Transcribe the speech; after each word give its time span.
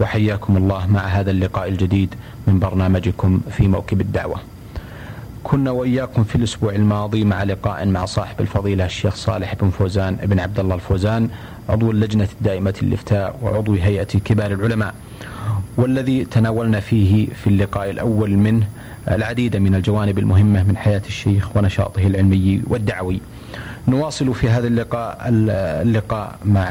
وحياكم 0.00 0.56
الله 0.56 0.86
مع 0.86 1.00
هذا 1.00 1.30
اللقاء 1.30 1.68
الجديد 1.68 2.14
من 2.46 2.58
برنامجكم 2.58 3.40
في 3.50 3.68
موكب 3.68 4.00
الدعوة. 4.00 4.36
كنا 5.44 5.70
وإياكم 5.70 6.24
في 6.24 6.36
الأسبوع 6.36 6.72
الماضي 6.72 7.24
مع 7.24 7.42
لقاء 7.42 7.86
مع 7.86 8.04
صاحب 8.04 8.40
الفضيلة 8.40 8.84
الشيخ 8.84 9.14
صالح 9.14 9.54
بن 9.54 9.70
فوزان 9.70 10.14
بن 10.16 10.40
عبد 10.40 10.60
الله 10.60 10.74
الفوزان 10.74 11.28
عضو 11.68 11.90
اللجنة 11.90 12.28
الدائمة 12.40 12.74
للإفتاء 12.82 13.38
وعضو 13.42 13.74
هيئة 13.74 14.04
كبار 14.04 14.52
العلماء 14.52 14.94
والذي 15.76 16.24
تناولنا 16.24 16.80
فيه 16.80 17.26
في 17.26 17.46
اللقاء 17.46 17.90
الأول 17.90 18.30
منه 18.36 18.66
العديد 19.08 19.56
من 19.56 19.74
الجوانب 19.74 20.18
المهمة 20.18 20.62
من 20.62 20.76
حياة 20.76 21.02
الشيخ 21.06 21.56
ونشاطه 21.56 22.06
العلمي 22.06 22.62
والدعوي. 22.66 23.20
نواصل 23.88 24.34
في 24.34 24.48
هذا 24.48 24.66
اللقاء 24.66 25.18
اللقاء 25.28 26.36
مع 26.44 26.66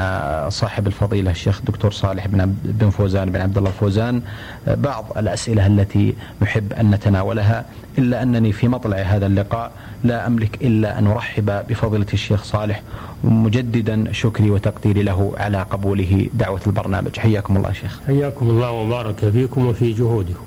صاحب 0.50 0.88
الفضيلة 0.88 1.32
الشيخ 1.32 1.62
دكتور 1.62 1.92
صالح 1.92 2.28
بن 2.28 2.56
بن 2.64 2.90
فوزان 2.90 3.32
بن 3.32 3.42
عبد 3.42 3.58
الله 3.58 3.70
الفوزان 3.70 4.22
بعض 4.68 5.06
الأسئلة 5.18 5.68
التي 5.68 6.14
نحب 6.42 6.74
أن 6.74 6.92
نتناولها 6.92 7.66
إلا 7.98 8.24
أنني 8.24 8.52
في 8.52 8.68
مطلع 8.68 8.98
هذا 8.98 9.26
اللقاء 9.26 9.72
لا 10.04 10.28
أملك 10.28 10.62
إلا 10.62 11.00
أن 11.00 11.08
أرحب 11.08 11.64
بفضيلة 11.70 12.06
الشيخ 12.14 12.44
صالح 12.44 12.82
مجددا 13.24 14.12
شكري 14.12 14.50
وتقديري 14.50 15.04
له 15.04 15.34
على 15.38 15.62
قبوله 15.62 16.30
دعوة 16.34 16.62
البرنامج. 16.68 17.20
حياكم 17.20 17.58
الله 17.58 17.74
شيخ. 17.74 18.00
حياكم 18.08 18.50
الله 18.50 18.72
وبارك 18.72 19.30
فيكم 19.30 19.66
وفي 19.66 19.94
جهودكم. 19.94 20.46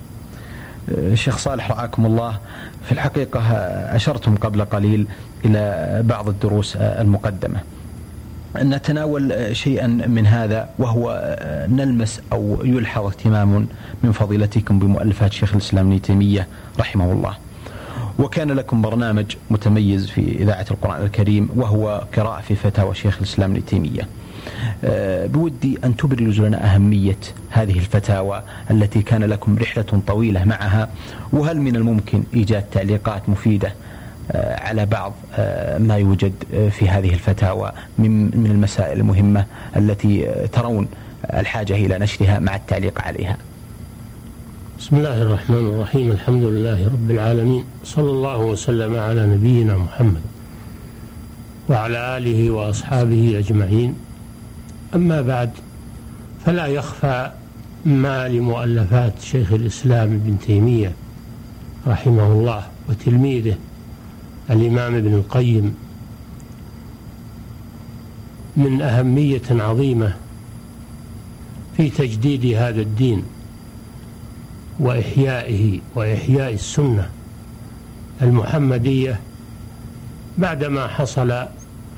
الشيخ 0.88 1.38
صالح 1.38 1.70
رعاكم 1.70 2.06
الله. 2.06 2.38
في 2.84 2.92
الحقيقة 2.92 3.40
أشرتم 3.96 4.36
قبل 4.36 4.64
قليل 4.64 5.06
إلى 5.44 6.02
بعض 6.04 6.28
الدروس 6.28 6.76
المقدمة. 6.76 7.60
نتناول 8.56 9.56
شيئا 9.56 9.86
من 9.86 10.26
هذا 10.26 10.68
وهو 10.78 11.36
نلمس 11.70 12.20
أو 12.32 12.58
يلحظ 12.64 13.06
اهتمام 13.06 13.66
من 14.02 14.12
فضيلتكم 14.12 14.78
بمؤلفات 14.78 15.32
شيخ 15.32 15.52
الإسلام 15.52 15.86
ابن 15.86 16.02
تيمية 16.02 16.46
رحمه 16.80 17.12
الله. 17.12 17.36
وكان 18.18 18.50
لكم 18.50 18.82
برنامج 18.82 19.36
متميز 19.50 20.06
في 20.06 20.20
إذاعة 20.20 20.66
القرآن 20.70 21.02
الكريم 21.02 21.48
وهو 21.56 22.04
قراءة 22.16 22.40
في 22.40 22.54
فتاوى 22.54 22.94
شيخ 22.94 23.16
الإسلام 23.18 23.50
ابن 23.50 23.64
تيمية. 23.64 24.08
آه، 24.84 25.26
بودي 25.26 25.78
أن 25.84 25.96
تبرز 25.96 26.40
لنا 26.40 26.74
أهمية 26.74 27.18
هذه 27.50 27.78
الفتاوى 27.78 28.42
التي 28.70 29.02
كان 29.02 29.24
لكم 29.24 29.58
رحلة 29.58 30.02
طويلة 30.06 30.44
معها 30.44 30.88
وهل 31.32 31.60
من 31.60 31.76
الممكن 31.76 32.22
إيجاد 32.34 32.64
تعليقات 32.72 33.28
مفيدة 33.28 33.72
على 34.34 34.86
بعض 34.86 35.12
آه، 35.34 35.78
ما 35.78 35.96
يوجد 35.96 36.32
في 36.70 36.88
هذه 36.88 37.10
الفتاوى 37.14 37.72
من 37.98 38.24
من 38.24 38.50
المسائل 38.50 39.00
المهمة 39.00 39.44
التي 39.76 40.26
ترون 40.52 40.88
الحاجة 41.24 41.74
إلى 41.74 41.98
نشرها 41.98 42.38
مع 42.38 42.56
التعليق 42.56 43.02
عليها. 43.02 43.36
بسم 44.78 44.96
الله 44.96 45.22
الرحمن 45.22 45.66
الرحيم. 45.66 46.10
الحمد 46.10 46.42
لله 46.42 46.86
رب 46.86 47.10
العالمين. 47.10 47.64
صلى 47.84 48.10
الله 48.10 48.38
وسلم 48.38 48.96
على 48.96 49.26
نبينا 49.26 49.76
محمد 49.76 50.22
وعلى 51.68 52.16
آله 52.16 52.50
وأصحابه 52.50 53.38
أجمعين. 53.38 53.94
أما 54.94 55.22
بعد 55.22 55.50
فلا 56.46 56.66
يخفى 56.66 57.30
ما 57.84 58.28
لمؤلفات 58.28 59.12
شيخ 59.20 59.52
الإسلام 59.52 60.08
ابن 60.08 60.38
تيمية 60.46 60.92
رحمه 61.86 62.32
الله 62.32 62.62
وتلميذه 62.88 63.54
الإمام 64.50 64.94
ابن 64.94 65.14
القيم 65.14 65.74
من 68.56 68.82
أهمية 68.82 69.42
عظيمة 69.50 70.16
في 71.76 71.90
تجديد 71.90 72.46
هذا 72.46 72.80
الدين 72.80 73.22
وإحيائه 74.80 75.80
وإحياء 75.94 76.52
السنة 76.54 77.10
المحمدية 78.22 79.20
بعدما 80.38 80.86
حصل 80.86 81.30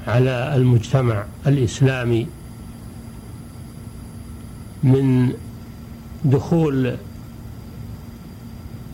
على 0.07 0.53
المجتمع 0.57 1.25
الإسلامي 1.47 2.27
من 4.83 5.33
دخول 6.25 6.97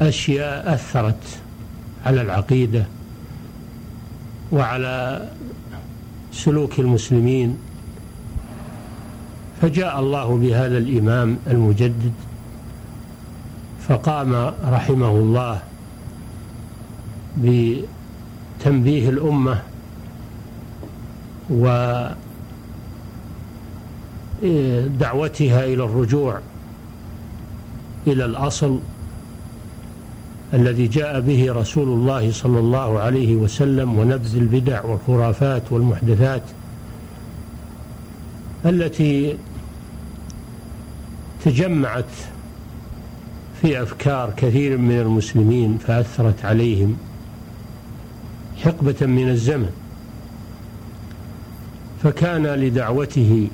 أشياء 0.01 0.75
أثرت 0.75 1.41
على 2.07 2.23
العقيدة 2.23 2.87
وعلى 4.53 5.29
سلوك 6.33 6.79
المسلمين 6.79 7.59
فجاء 9.63 10.01
الله 10.01 10.37
بهذا 10.39 10.79
الإمام 10.79 11.39
المجدد 11.47 12.13
فقام 13.89 14.35
رحمه 14.65 15.11
الله 15.11 15.61
بتنبيه 17.39 19.09
الأمة 19.09 19.63
و 21.51 21.65
دعوتها 25.01 25.65
إلى 25.65 25.85
الرجوع 25.85 26.41
إلى 28.07 28.25
الأصل. 28.25 28.79
الذي 30.55 30.87
جاء 30.87 31.21
به 31.21 31.53
رسول 31.53 31.89
الله 31.89 32.33
صلى 32.33 32.59
الله 32.59 32.99
عليه 32.99 33.37
وسلم 33.37 33.99
ونبذ 33.99 34.37
البدع 34.37 34.85
والخرافات 34.85 35.63
والمحدثات 35.73 36.43
التي 38.67 39.37
تجمعت 41.45 42.05
في 43.63 43.83
أفكار 43.83 44.33
كثير 44.37 44.79
من 44.79 45.01
المسلمين 45.01 45.79
فأثرت 45.79 46.45
عليهم 46.45 46.97
حقبة 48.65 49.07
من 49.07 49.29
الزمن. 49.29 49.71
فكان 52.03 52.47
لدعوته 52.47 53.49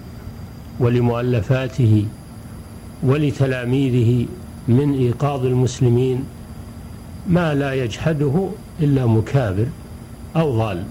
ولمؤلفاته 0.81 2.07
ولتلاميذه 3.03 4.27
من 4.69 4.95
إيقاظ 4.95 5.47
المسلمين 5.47 6.25
ما 7.29 7.55
لا 7.55 7.75
يجحده 7.75 8.49
إلا 8.81 9.07
مكابر 9.07 9.67
أو 10.37 10.59
ضال. 10.59 10.85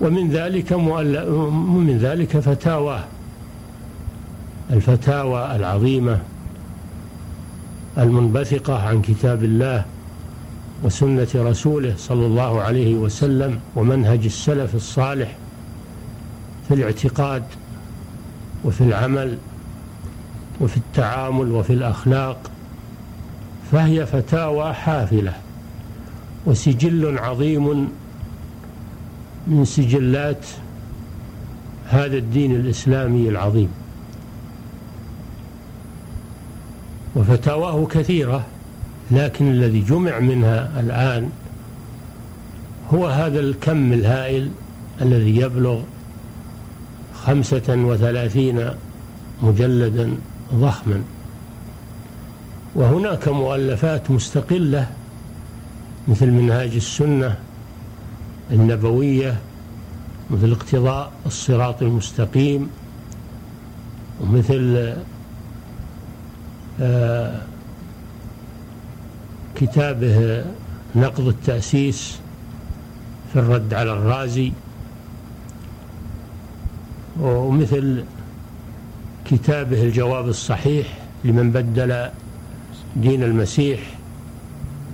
ومن 0.00 0.30
ذلك 0.30 0.72
من 0.72 1.98
ذلك 2.02 2.38
فتاواه 2.38 3.04
الفتاوى 4.70 5.56
العظيمة 5.56 6.18
المنبثقة 7.98 8.88
عن 8.88 9.02
كتاب 9.02 9.44
الله 9.44 9.84
وسنة 10.84 11.28
رسوله 11.34 11.94
صلى 11.96 12.26
الله 12.26 12.60
عليه 12.62 12.94
وسلم 12.94 13.60
ومنهج 13.76 14.24
السلف 14.24 14.74
الصالح 14.74 15.36
في 16.68 16.74
الاعتقاد 16.74 17.42
وفي 18.64 18.80
العمل 18.80 19.38
وفي 20.60 20.76
التعامل 20.76 21.52
وفي 21.52 21.72
الأخلاق. 21.72 22.50
فهي 23.72 24.06
فتاوى 24.06 24.74
حافلة 24.74 25.32
وسجل 26.46 27.18
عظيم 27.18 27.88
من 29.46 29.64
سجلات 29.64 30.46
هذا 31.88 32.16
الدين 32.16 32.56
الإسلامي 32.56 33.28
العظيم. 33.28 33.68
وفتاواه 37.16 37.86
كثيرة 37.86 38.44
لكن 39.10 39.50
الذي 39.50 39.80
جمع 39.80 40.18
منها 40.18 40.80
الآن 40.80 41.30
هو 42.94 43.06
هذا 43.06 43.40
الكم 43.40 43.92
الهائل 43.92 44.50
الذي 45.02 45.36
يبلغ 45.36 45.80
خمسة 47.14 47.64
وثلاثين 47.68 48.70
مجلدا 49.42 50.14
ضخما. 50.54 51.02
وهناك 52.78 53.28
مؤلفات 53.28 54.10
مستقلة 54.10 54.90
مثل 56.08 56.30
منهاج 56.30 56.74
السنة 56.74 57.38
النبوية 58.50 59.38
مثل 60.30 60.52
اقتضاء 60.52 61.12
الصراط 61.26 61.82
المستقيم 61.82 62.70
ومثل 64.20 64.94
آه، 66.80 67.40
كتابه 69.54 70.44
نقض 70.96 71.26
التأسيس 71.26 72.18
في 73.32 73.38
الرد 73.38 73.74
على 73.74 73.92
الرازي 73.92 74.52
ومثل 77.20 78.04
كتابه 79.24 79.82
الجواب 79.82 80.28
الصحيح 80.28 80.86
لمن 81.24 81.50
بدل 81.50 82.08
دين 82.96 83.22
المسيح 83.22 83.80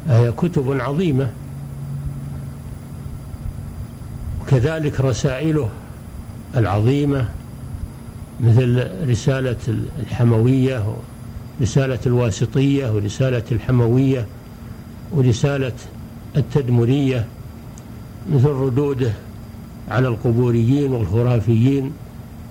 هي 0.09 0.33
كتب 0.33 0.81
عظيمة. 0.81 1.31
وكذلك 4.43 5.01
رسائله 5.01 5.69
العظيمة 6.57 7.29
مثل 8.41 8.89
رسالة 9.11 9.57
الحموية 9.99 10.85
ورسالة 11.61 11.99
الواسطية 12.07 12.91
ورسالة 12.95 13.43
الحموية 13.53 14.27
ورسالة 15.13 15.73
التدمرية 16.37 17.27
مثل 18.33 18.49
ردوده 18.49 19.13
على 19.91 20.09
القبوريين 20.09 20.93
والخرافيين 20.93 21.93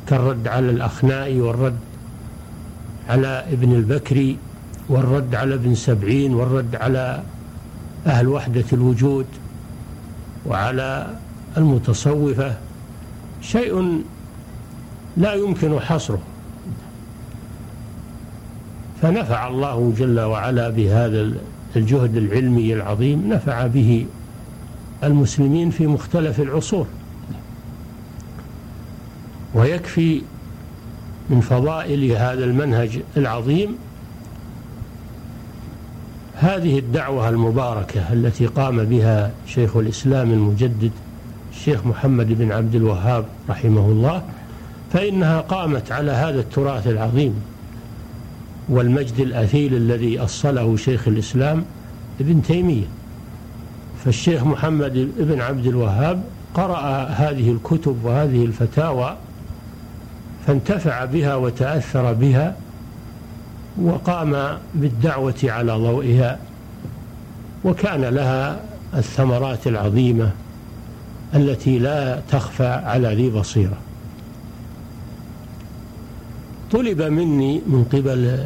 كالرد 0.08 0.48
على 0.48 0.70
الأخنائي 0.70 1.42
والرد 1.42 1.78
على 3.10 3.46
ابن 3.52 3.72
البكري. 3.72 4.38
والرد 4.94 5.36
على 5.36 5.56
ابن 5.56 5.76
سبعين 5.76 6.34
والرد 6.34 6.76
على 6.76 7.24
أهل 8.08 8.28
وحدة 8.28 8.64
الوجود 8.74 9.26
وعلى 10.46 11.16
المتصوفة. 11.58 12.54
شيء 13.42 14.04
لا 15.18 15.34
يمكن 15.34 15.80
حصره. 15.80 16.22
فنفع 19.02 19.48
الله 19.48 19.94
جل 19.98 20.20
وعلا 20.20 20.70
بهذا 20.70 21.32
الجهد 21.76 22.18
العلمي 22.18 22.74
العظيم 22.74 23.30
نفع 23.30 23.68
به 23.68 24.06
المسلمين 25.04 25.70
في 25.70 25.88
مختلف 25.88 26.40
العصور. 26.40 26.86
ويكفي 29.54 30.22
من 31.30 31.42
فضائل 31.42 32.12
هذا 32.12 32.46
المنهج 32.46 33.00
العظيم 33.18 33.76
هذه 36.44 36.80
الدعوة 36.80 37.30
المباركة 37.30 38.14
التي 38.14 38.46
قام 38.46 38.84
بها 38.84 39.32
شيخ 39.48 39.78
الإسلام 39.78 40.32
المجدد 40.32 40.92
الشيخ 41.52 41.86
محمد 41.86 42.28
بن 42.28 42.52
عبد 42.52 42.76
الوهاب 42.76 43.26
رحمه 43.50 43.86
الله 43.86 44.24
فإنها 44.94 45.42
قامت 45.42 45.92
على 45.92 46.12
هذا 46.12 46.40
التراث 46.40 46.88
العظيم 46.88 47.42
والمجد 48.70 49.20
الأثيل 49.20 49.74
الذي 49.74 50.20
أصله 50.20 50.78
شيخ 50.78 51.08
الإسلام 51.08 51.66
ابن 52.20 52.42
تيمية. 52.42 52.86
فالشيخ 54.06 54.44
محمد 54.44 55.10
بن 55.18 55.42
عبد 55.42 55.66
الوهاب 55.66 56.24
قرأ 56.54 57.04
هذه 57.04 57.52
الكتب 57.52 57.98
وهذه 58.04 58.46
الفتاوى 58.46 59.18
فانتفع 60.48 61.06
بها 61.06 61.36
وتأثر 61.36 62.14
بها 62.14 62.56
وقام 63.82 64.58
بالدعوة 64.76 65.36
على 65.44 65.74
ضوئها 65.74 66.40
وكان 67.66 68.02
لها 68.02 68.60
الثمرات 68.94 69.68
العظيمة 69.68 70.32
التي 71.36 71.80
لا 71.80 72.22
تخفى 72.32 72.68
على 72.68 73.16
ذي 73.16 73.30
بصيرة. 73.30 73.78
طلب 76.72 77.02
مني 77.02 77.62
من 77.68 77.86
قبل 77.94 78.46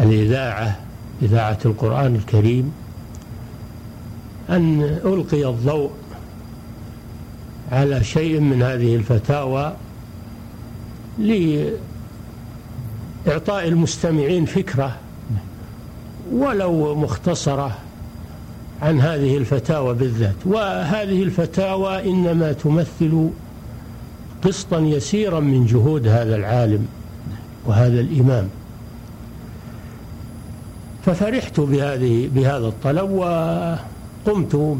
الإذاعة 0.00 0.76
إذاعة 1.22 1.58
القرآن 1.64 2.14
الكريم 2.14 2.72
أن 4.50 4.82
ألقي 5.04 5.48
الضوء 5.48 5.90
على 7.72 8.04
شيء 8.04 8.40
من 8.40 8.62
هذه 8.62 8.96
الفتاوى 8.96 9.72
لإعطاء 13.28 13.68
المستمعين 13.68 14.44
فكرة 14.44 14.96
ولو 16.32 16.94
مختصرة 16.94 17.78
عن 18.82 19.00
هذه 19.00 19.36
الفتاوى 19.36 19.94
بالذات. 19.94 20.34
وهذه 20.44 21.22
الفتاوى 21.22 22.10
إنما 22.10 22.52
تمثل 22.52 23.30
قسطا 24.44 24.78
يسيرا 24.78 25.40
من 25.40 25.66
جهود 25.66 26.06
هذا 26.08 26.36
العالم 26.36 26.86
وهذا 27.66 28.00
الإمام. 28.00 28.48
ففرحت 31.06 31.60
بهذه 31.60 32.30
بهذا 32.34 32.66
الطلب 32.66 33.10
وقمت 33.10 34.78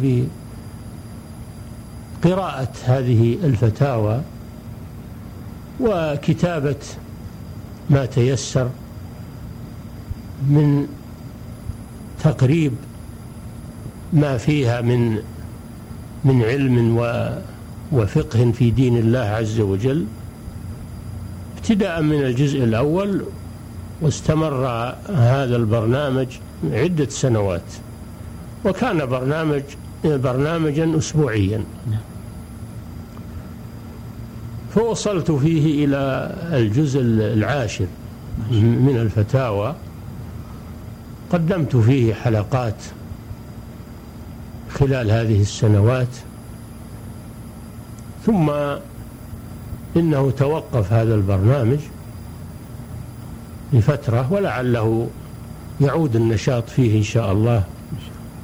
بقراءة 2.23 2.73
هذه 2.85 3.39
الفتاوى 3.45 4.21
وكتابة 5.81 6.77
ما 7.91 8.07
تيسر 8.07 8.71
من 10.49 10.87
تقريب 12.25 12.73
ما 14.13 14.37
فيها 14.37 14.81
من 14.81 15.19
من 16.25 16.43
علم 16.43 16.97
وفقه 17.93 18.53
في 18.53 18.71
دين 18.71 18.97
الله 18.97 19.19
عز 19.19 19.61
وجل 19.61 20.07
ابتداء 21.57 22.03
من 22.03 22.23
الجزء 22.23 22.65
الأول 22.65 23.25
واستمر 24.01 24.67
هذا 25.09 25.57
البرنامج 25.57 26.27
عدة 26.73 27.09
سنوات 27.09 27.63
وكان 28.65 29.07
برنامج 29.07 29.63
برنامجا 30.05 30.99
أسبوعيا. 30.99 31.65
فوصلت 34.79 35.31
فيه 35.31 35.85
إلى 35.85 36.33
الجزء 36.53 37.01
العاشر 37.01 37.87
من 38.51 38.97
الفتاوى. 38.97 39.75
قدمت 41.33 41.77
فيه 41.77 42.15
حلقات 42.15 42.75
خلال 44.71 45.11
هذه 45.11 45.41
السنوات. 45.41 46.09
ثم 48.27 48.51
إنه 49.97 50.31
توقف 50.31 50.93
هذا 50.93 51.15
البرنامج 51.15 51.79
لفترة 53.73 54.33
ولعله 54.33 55.09
يعود 55.81 56.17
النشاط 56.17 56.69
فيه 56.69 56.99
إن 56.99 57.03
شاء 57.03 57.33
الله 57.33 57.65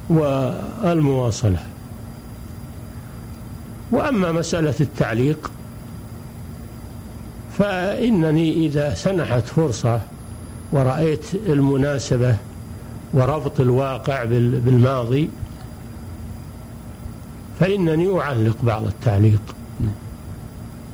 والمواصلة. 0.09 1.63
وأما 3.91 4.31
مسألة 4.31 4.75
التعليق 4.81 5.51
فإنني 7.57 8.65
إذا 8.65 8.93
سنحت 8.93 9.43
فرصة 9.45 10.01
ورأيت 10.71 11.25
المناسبة 11.47 12.35
وربط 13.13 13.59
الواقع 13.59 14.23
بالماضي 14.23 15.29
فإنني 17.59 18.19
أعلق 18.19 18.57
بعض 18.63 18.85
التعليق 18.85 19.41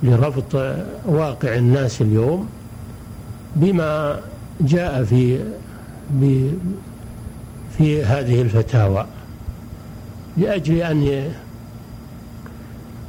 لربط 0.04 0.56
واقع 1.06 1.56
الناس 1.56 2.02
اليوم 2.02 2.50
بما 3.56 4.20
جاء 4.62 5.04
في 5.04 5.40
في 7.78 8.04
هذه 8.04 8.42
الفتاوى 8.42 9.06
لأجل 10.38 10.78
أن 10.78 11.32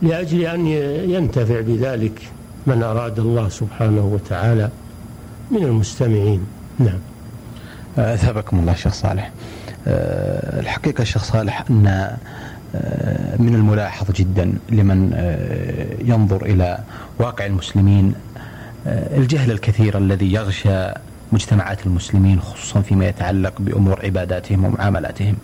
لأجل 0.02 0.42
أن 0.42 0.66
ينتفع 1.10 1.60
بذلك 1.60 2.32
من 2.66 2.82
أراد 2.82 3.18
الله 3.18 3.48
سبحانه 3.48 4.00
وتعالى 4.00 4.68
من 5.50 5.62
المستمعين. 5.62 6.46
نعم. 6.78 6.98
أثابكم 7.98 8.58
الله 8.58 8.74
شيخ 8.74 8.92
صالح. 8.92 9.30
أه، 9.86 10.60
الحقيقة 10.60 11.02
الشيخ 11.02 11.24
صالح 11.24 11.64
أن 11.70 11.86
أه، 11.86 13.36
من 13.38 13.54
الملاحظ 13.54 14.10
جدا 14.10 14.52
لمن 14.70 15.12
أه، 15.14 16.04
ينظر 16.04 16.44
إلى 16.46 16.78
واقع 17.18 17.46
المسلمين 17.46 18.14
الجهل 18.86 19.50
الكثير 19.50 19.98
الذي 19.98 20.32
يغشى 20.32 20.86
مجتمعات 21.32 21.86
المسلمين 21.86 22.40
خصوصا 22.40 22.80
فيما 22.80 23.06
يتعلق 23.06 23.52
بأمور 23.58 24.00
عباداتهم 24.04 24.64
ومعاملاتهم. 24.64 25.36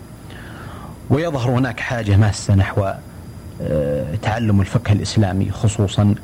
ويظهر 1.09 1.49
هناك 1.51 1.79
حاجة 1.79 2.17
ماسة 2.17 2.55
نحو 2.55 2.91
تعلم 4.21 4.61
الفقه 4.61 4.93
الإسلامي 4.93 5.51
خصوصا 5.51 6.15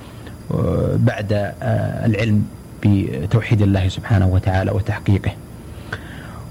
بعد 0.95 1.33
آه، 1.33 2.05
العلم 2.05 2.45
بتوحيد 2.85 3.61
الله 3.61 3.87
سبحانه 3.87 4.27
وتعالى 4.27 4.71
وتحقيقه. 4.71 5.31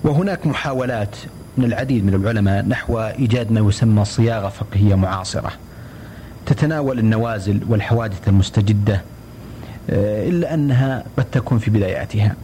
وهناك 0.04 0.46
محاولات 0.46 1.16
من 1.58 1.64
العديد 1.64 2.04
من 2.06 2.14
العلماء 2.14 2.64
نحو 2.66 2.98
إيجاد 2.98 3.52
ما 3.52 3.68
يسمى 3.68 4.04
صياغة 4.04 4.48
فقهية 4.48 4.94
معاصرة. 4.94 5.52
تتناول 6.46 6.98
النوازل 6.98 7.60
والحوادث 7.68 8.28
المستجدة 8.28 9.00
آه، 9.90 10.28
إلا 10.28 10.54
أنها 10.54 11.04
قد 11.18 11.24
تكون 11.24 11.58
في 11.58 11.70
بداياتها. 11.70 12.34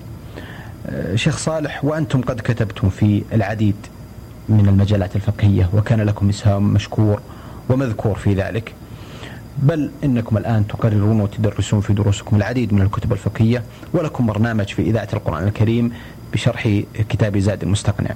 آه، 0.91 1.17
شيخ 1.17 1.39
صالح 1.39 1.85
وأنتم 1.85 2.21
قد 2.21 2.41
كتبتم 2.41 2.89
في 2.89 3.23
العديد 3.33 3.77
من 4.49 4.69
المجالات 4.69 5.17
الفقهية 5.17 5.69
وكان 5.75 6.01
لكم 6.01 6.29
إسهام 6.29 6.63
مشكور 6.63 7.21
ومذكور 7.69 8.15
في 8.15 8.35
ذلك. 8.35 8.75
بل 9.59 9.91
إنكم 10.05 10.37
الآن 10.37 10.67
تقررون 10.67 11.21
وتدرسون 11.21 11.81
في 11.81 11.93
دروسكم 11.93 12.37
العديد 12.37 12.73
من 12.75 12.83
الكتب 12.83 13.13
الفقهية 13.13 13.63
ولكم 13.93 14.27
برنامج 14.27 14.67
في 14.67 14.83
إذاعة 14.83 15.09
القرآن 15.13 15.49
الكريم 15.49 15.93
بشرح 16.33 16.83
كتاب 17.09 17.39
زاد 17.39 17.63
المستقنع. 17.63 18.11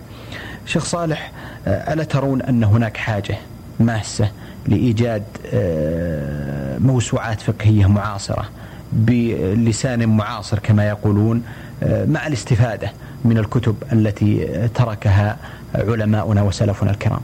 شيخ 0.67 0.85
صالح 0.85 1.33
آه، 1.67 1.93
ألا 1.93 2.05
ترون 2.05 2.43
أن 2.43 2.65
هناك 2.65 2.97
حاجة 2.97 3.39
ماسة 3.81 4.31
لإيجاد 4.67 5.23
آه، 5.55 6.79
موسوعات 6.79 7.41
فقهية 7.41 7.87
معاصرة 7.87 8.49
بلسان 8.93 10.09
معاصر 10.09 10.59
كما 10.59 10.89
يقولون 10.89 11.43
آه، 11.83 12.05
مع 12.05 12.27
الاستفادة 12.27 12.93
من 13.25 13.39
الكتب 13.39 13.77
التي 13.93 14.47
تركها 14.75 15.37
علماؤنا 15.75 16.43
وسلفنا 16.43 16.91
الكرام؟ 16.91 17.21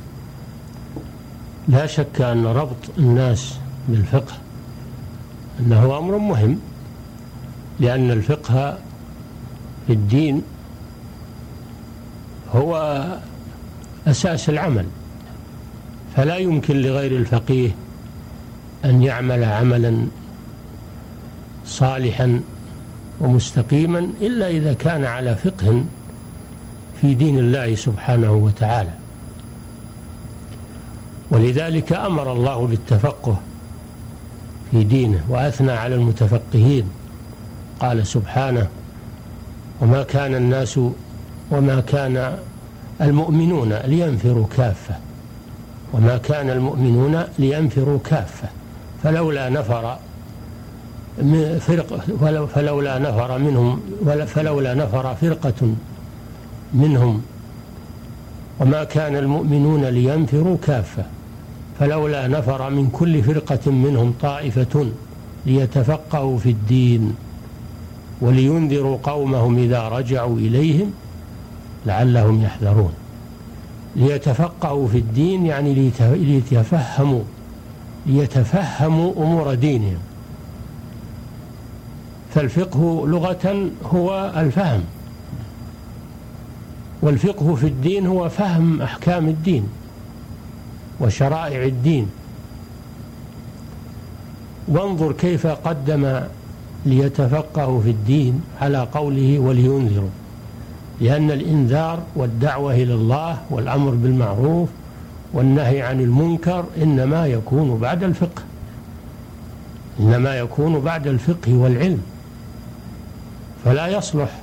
لا 1.69 1.87
شك 1.87 2.21
أن 2.21 2.47
ربط 2.47 2.77
الناس 2.99 3.59
بالفقه 3.89 4.33
أنه 5.61 5.99
أمر 5.99 6.19
مهم 6.19 6.59
لأن 7.81 8.11
الفقه 8.11 8.79
في 9.87 9.93
الدين 9.93 10.43
هو 12.55 13.05
أساس 14.07 14.49
العمل 14.49 14.87
فلا 16.17 16.37
يمكن 16.37 16.77
لغير 16.77 17.17
الفقيه 17.17 17.71
أن 18.85 19.03
يعمل 19.03 19.45
عملا 19.45 20.07
صالحا 21.67 22.41
ومستقيما 23.21 23.99
إلا 24.21 24.49
إذا 24.49 24.73
كان 24.73 25.05
على 25.05 25.37
فقه 25.37 25.85
في 27.01 27.15
دين 27.15 27.39
الله 27.39 27.75
سبحانه 27.75 28.33
وتعالى. 28.33 28.91
ولذلك 31.31 31.93
أمر 31.93 32.33
الله 32.33 32.67
بالتفقه 32.67 33.41
في 34.71 34.85
دينه 34.85 35.25
وأثنى 35.29 35.73
على 35.73 35.95
المتفقهين. 35.95 36.85
قال 37.81 38.07
سبحانه 38.07 38.69
وما 39.81 40.03
كان 40.03 40.35
الناس 40.35 40.81
وما 41.51 41.81
كان 41.81 42.39
المؤمنون 43.01 43.73
لينفروا 43.73 44.47
كافة 44.57 44.95
وما 45.93 46.17
كان 46.19 46.51
المؤمنون 46.51 47.25
لينفروا 47.39 47.99
كافة 48.05 48.49
فلولا 49.03 49.49
نفر 49.49 49.97
فرق 51.61 51.97
فلولا 52.55 52.99
نفر 52.99 53.39
منهم 53.39 53.81
فلولا 54.27 54.75
نفر 54.75 55.15
فرقة 55.15 55.75
منهم. 56.75 57.23
وما 58.61 58.85
كان 58.85 59.17
المؤمنون 59.17 59.85
لينفروا 59.85 60.57
كافة. 60.67 61.05
فلولا 61.81 62.29
نفر 62.29 62.71
من 62.71 62.91
كل 62.91 63.23
فرقة 63.23 63.71
منهم 63.71 64.15
طائفة 64.23 64.87
ليتفقهوا 65.47 66.39
في 66.39 66.51
الدين 66.51 67.15
ولينذروا 68.21 68.99
قومهم 69.03 69.59
إذا 69.59 69.89
رجعوا 69.89 70.39
إليهم 70.39 70.93
لعلهم 71.87 72.43
يحذرون. 72.43 72.93
ليتفقهوا 73.97 74.89
في 74.89 74.99
الدين 74.99 75.47
يعني 75.47 75.93
ليتفهموا 76.01 77.23
ليتفهموا 78.07 79.13
أمور 79.17 79.55
دينهم. 79.55 79.99
فالفقه 82.35 83.07
لغة 83.09 83.71
هو 83.95 84.33
الفهم 84.37 84.81
والفقه 87.03 87.55
في 87.55 87.67
الدين 87.67 88.07
هو 88.07 88.29
فهم 88.29 88.83
أحكام 88.83 89.29
الدين. 89.29 89.69
وشرائع 91.01 91.65
الدين. 91.65 92.07
وانظر 94.69 95.13
كيف 95.13 95.47
قدم 95.47 96.21
ليتفقهوا 96.87 97.83
في 97.83 97.91
الدين 97.91 98.41
على 98.61 98.79
قوله 98.79 99.39
ولينذروا 99.39 100.09
لأن 101.01 101.31
الإنذار 101.31 102.03
والدعوة 102.17 102.75
إلى 102.75 102.95
الله 102.95 103.39
والأمر 103.51 103.91
بالمعروف 103.91 104.69
والنهي 105.33 105.83
عن 105.83 106.01
المنكر 106.01 106.65
إنما 106.83 107.27
يكون 107.27 107.79
بعد 107.79 108.03
الفقه 108.03 108.43
إنما 110.01 110.39
يكون 110.39 110.81
بعد 110.81 111.07
الفقه 111.07 111.55
والعلم. 111.55 112.03
فلا 113.65 113.87
يصلح 113.89 114.39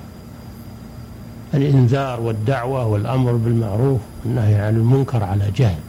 الإنذار 1.53 2.21
والدعوة 2.21 2.85
والأمر 2.85 3.31
بالمعروف 3.31 4.01
والنهي 4.25 4.55
عن 4.55 4.75
المنكر 4.75 5.23
على 5.23 5.51
جهل. 5.55 5.79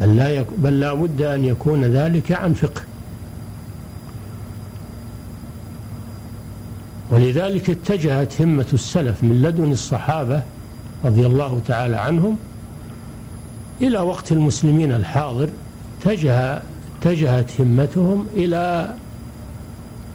بل 0.00 0.16
لا, 0.16 0.28
يك... 0.30 0.46
بل 0.58 0.80
لا 0.80 0.94
بد 0.94 1.22
أن 1.22 1.44
يكون 1.44 1.84
ذلك 1.84 2.32
عن 2.32 2.52
فقه. 2.54 2.82
ولذلك 7.10 7.70
اتجهت 7.70 8.42
همة 8.42 8.66
السلف 8.72 9.24
من 9.24 9.42
لدن 9.42 9.72
الصحابة 9.72 10.42
رضي 11.04 11.26
الله 11.26 11.60
تعالى 11.66 11.96
عنهم 11.96 12.36
إلى 13.80 13.98
وقت 13.98 14.32
المسلمين 14.32 14.92
الحاضر 14.92 15.48
اتجه 16.00 16.62
اتجهت 17.00 17.60
همتهم 17.60 18.26
إلى 18.34 18.94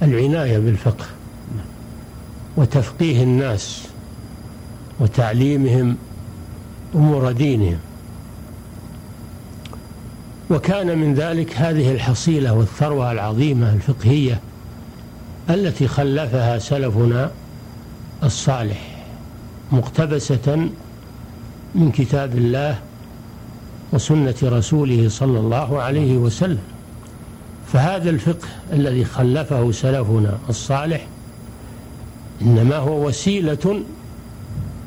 العناية 0.01 0.57
بالفقه 0.57 1.05
وتفقيه 2.57 3.23
الناس 3.23 3.88
وتعليمهم 5.00 5.97
أمور 6.95 7.31
دينهم. 7.31 7.79
وكان 10.51 10.98
من 10.98 11.13
ذلك 11.13 11.55
هذه 11.55 11.91
الحصيلة 11.91 12.53
والثروة 12.53 13.12
العظيمة 13.12 13.74
الفقهية 13.74 14.39
التي 15.50 15.88
خلفها 15.88 16.60
سلفنا 16.60 17.31
الصالح 18.24 19.05
مقتبسة 19.72 20.70
من 21.75 21.91
كتاب 21.91 22.38
الله 22.38 22.79
وسنة 23.93 24.36
رسوله 24.43 25.10
صلى 25.10 25.39
الله 25.39 25.81
عليه 25.81 26.17
وسلم. 26.17 26.62
فهذا 27.74 28.10
الفقه 28.10 28.48
الذي 28.74 29.05
خلفه 29.05 29.72
سلفنا 29.72 30.38
الصالح 30.50 31.08
إنما 32.41 32.75
هو 32.75 33.08
وسيلة 33.08 33.81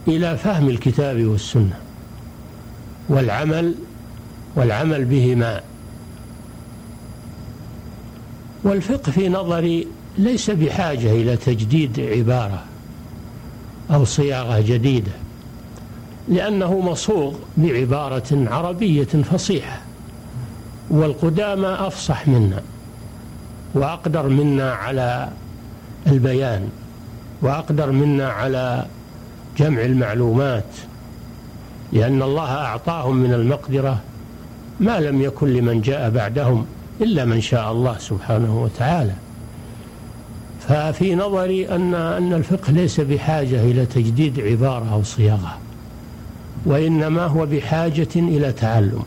إلى 0.08 0.36
فهم 0.36 0.68
الكتاب 0.68 1.24
والسنة 1.24 1.78
والعمل 3.08 3.74
والعمل 4.56 5.04
بهما. 5.04 5.60
والفقه 8.64 9.12
في 9.12 9.28
نظري 9.28 9.86
ليس 10.18 10.50
بحاجة 10.50 11.12
إلى 11.12 11.36
تجديد 11.36 12.00
عبارة 12.00 12.62
أو 13.90 14.04
صياغة 14.04 14.60
جديدة 14.60 15.12
لأنه 16.28 16.80
مصوغ 16.80 17.34
بعبارة 17.56 18.48
عربية 18.50 19.04
فصيحة 19.04 19.80
والقدامى 20.90 21.66
أفصح 21.66 22.28
منا 22.28 22.62
وأقدر 23.74 24.28
منا 24.28 24.72
على 24.72 25.28
البيان 26.06 26.68
وأقدر 27.42 27.90
منا 27.90 28.28
على 28.28 28.86
جمع 29.58 29.82
المعلومات 29.82 30.64
لأن 31.92 32.22
الله 32.22 32.54
أعطاهم 32.54 33.16
من 33.16 33.32
المقدرة 33.32 33.98
ما 34.80 35.00
لم 35.00 35.22
يكن 35.22 35.48
لمن 35.48 35.80
جاء 35.80 36.10
بعدهم 36.10 36.66
إلا 37.00 37.24
من 37.24 37.40
شاء 37.40 37.72
الله 37.72 37.98
سبحانه 37.98 38.62
وتعالى. 38.62 39.12
ففي 40.68 41.14
نظري 41.14 41.68
أن 41.68 41.94
أن 41.94 42.32
الفقه 42.32 42.72
ليس 42.72 43.00
بحاجة 43.00 43.60
إلى 43.62 43.86
تجديد 43.86 44.40
عبارة 44.40 44.92
أو 44.92 45.02
صياغة 45.02 45.58
وإنما 46.66 47.26
هو 47.26 47.46
بحاجة 47.46 48.08
إلى 48.16 48.52
تعلم. 48.52 49.02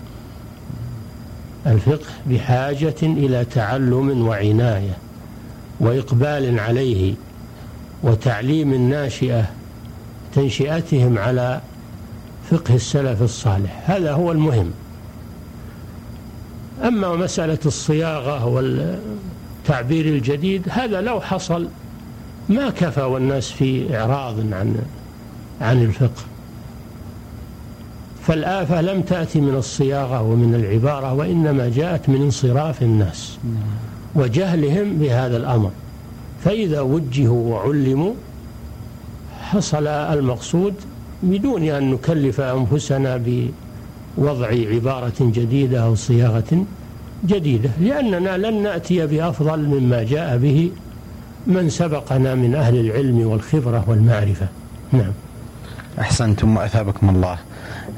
الفقه 1.67 2.09
بحاجة 2.29 2.95
إلى 3.03 3.45
تعلم 3.45 4.27
وعناية 4.27 4.97
وإقبال 5.79 6.59
عليه 6.59 7.13
وتعليم 8.03 8.73
الناشئة 8.73 9.45
تنشئتهم 10.35 11.17
على 11.17 11.61
فقه 12.51 12.75
السلف 12.75 13.21
الصالح. 13.21 13.83
هذا 13.85 14.13
هو 14.13 14.31
المهم. 14.31 14.71
أما 16.83 17.15
مسألة 17.15 17.59
الصياغة 17.65 18.45
والتعبير 18.45 20.05
الجديد 20.05 20.61
هذا 20.69 21.01
لو 21.01 21.21
حصل 21.21 21.67
ما 22.49 22.69
كفى 22.69 23.01
والناس 23.01 23.51
في 23.51 23.97
إعراض 23.97 24.39
عن 24.39 24.75
عن 25.61 25.83
الفقه. 25.83 26.23
فالآفة 28.21 28.81
لم 28.81 29.01
تأتي 29.01 29.41
من 29.41 29.55
الصياغة 29.55 30.21
ومن 30.21 30.55
العبارة 30.55 31.13
وإنما 31.13 31.69
جاءت 31.69 32.09
من 32.09 32.21
انصراف 32.21 32.81
الناس 32.81 33.37
وجهلهم 34.15 34.93
بهذا 34.93 35.37
الأمر. 35.37 35.71
فإذا 36.43 36.81
وجهوا 36.81 37.53
وعلموا 37.53 38.13
حصل 39.41 39.87
المقصود 39.87 40.73
بدون 41.23 41.63
أن 41.63 41.91
نكلف 41.91 42.41
أنفسنا 42.41 43.17
بوضع 44.17 44.47
عبارة 44.47 45.13
جديدة 45.21 45.83
أو 45.83 45.95
صياغة 45.95 46.65
جديدة 47.25 47.69
لأننا 47.81 48.37
لن 48.37 48.63
نأتي 48.63 49.07
بأفضل 49.07 49.59
مما 49.59 50.03
جاء 50.03 50.37
به 50.37 50.71
من 51.47 51.69
سبقنا 51.69 52.35
من 52.35 52.55
أهل 52.55 52.79
العلم 52.79 53.27
والخبرة 53.27 53.83
والمعرفة. 53.87 54.47
نعم. 54.91 55.11
أحسنتم 55.99 56.57
وأثابكم 56.57 57.09
الله. 57.09 57.37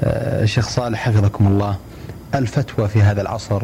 آه، 0.02 0.44
شيخ 0.44 0.68
صالح 0.68 0.98
حفظكم 0.98 1.46
الله. 1.46 1.76
الفتوى 2.34 2.88
في 2.88 3.02
هذا 3.02 3.22
العصر 3.22 3.62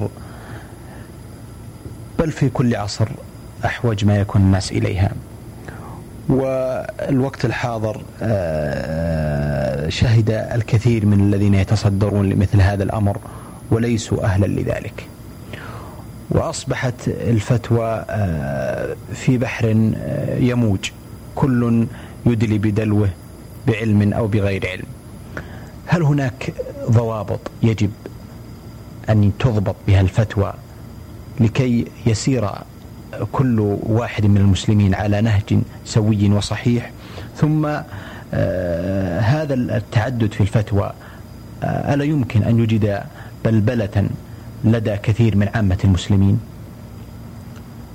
بل 2.18 2.30
في 2.30 2.48
كل 2.48 2.76
عصر 2.76 3.08
أحوج 3.64 4.04
ما 4.04 4.16
يكون 4.16 4.40
الناس 4.42 4.72
إليها. 4.72 5.12
والوقت 6.28 7.44
الحاضر 7.44 8.02
آه، 8.22 9.55
شهد 9.88 10.30
الكثير 10.30 11.06
من 11.06 11.20
الذين 11.20 11.54
يتصدرون 11.54 12.28
لمثل 12.28 12.60
هذا 12.60 12.82
الأمر 12.82 13.18
وليسوا 13.70 14.24
أهلا 14.24 14.46
لذلك. 14.46 15.06
وأصبحت 16.30 17.08
الفتوى 17.08 18.04
آه، 18.10 18.96
في 19.14 19.38
بحر 19.38 19.92
آه، 19.96 20.38
يموج. 20.38 20.90
كل 21.34 21.86
يدلي 22.26 22.58
بدلوه 22.58 23.08
بعلم 23.66 24.12
أو 24.12 24.26
بغير 24.26 24.68
علم. 24.68 24.86
هل 25.86 26.02
هناك 26.02 26.52
ضوابط 26.90 27.40
يجب 27.62 27.90
أن 29.08 29.32
تضبط 29.38 29.76
بها 29.86 30.00
الفتوى 30.00 30.54
لكي 31.40 31.86
يسير 32.06 32.50
كل 33.32 33.60
واحد 33.82 34.26
من 34.26 34.36
المسلمين 34.36 34.94
على 34.94 35.20
نهج 35.20 35.58
سوي 35.84 36.30
وصحيح؟ 36.30 36.90
ثم 37.36 37.68
هذا 39.20 39.54
التعدد 39.54 40.32
في 40.32 40.40
الفتوى 40.40 40.92
آه 41.62 41.94
ألا 41.94 42.04
يمكن 42.04 42.42
أن 42.42 42.58
يجد 42.58 43.00
بلبلة 43.44 44.08
لدى 44.64 44.96
كثير 44.96 45.36
من 45.36 45.48
عامة 45.54 45.78
المسلمين؟ 45.84 46.40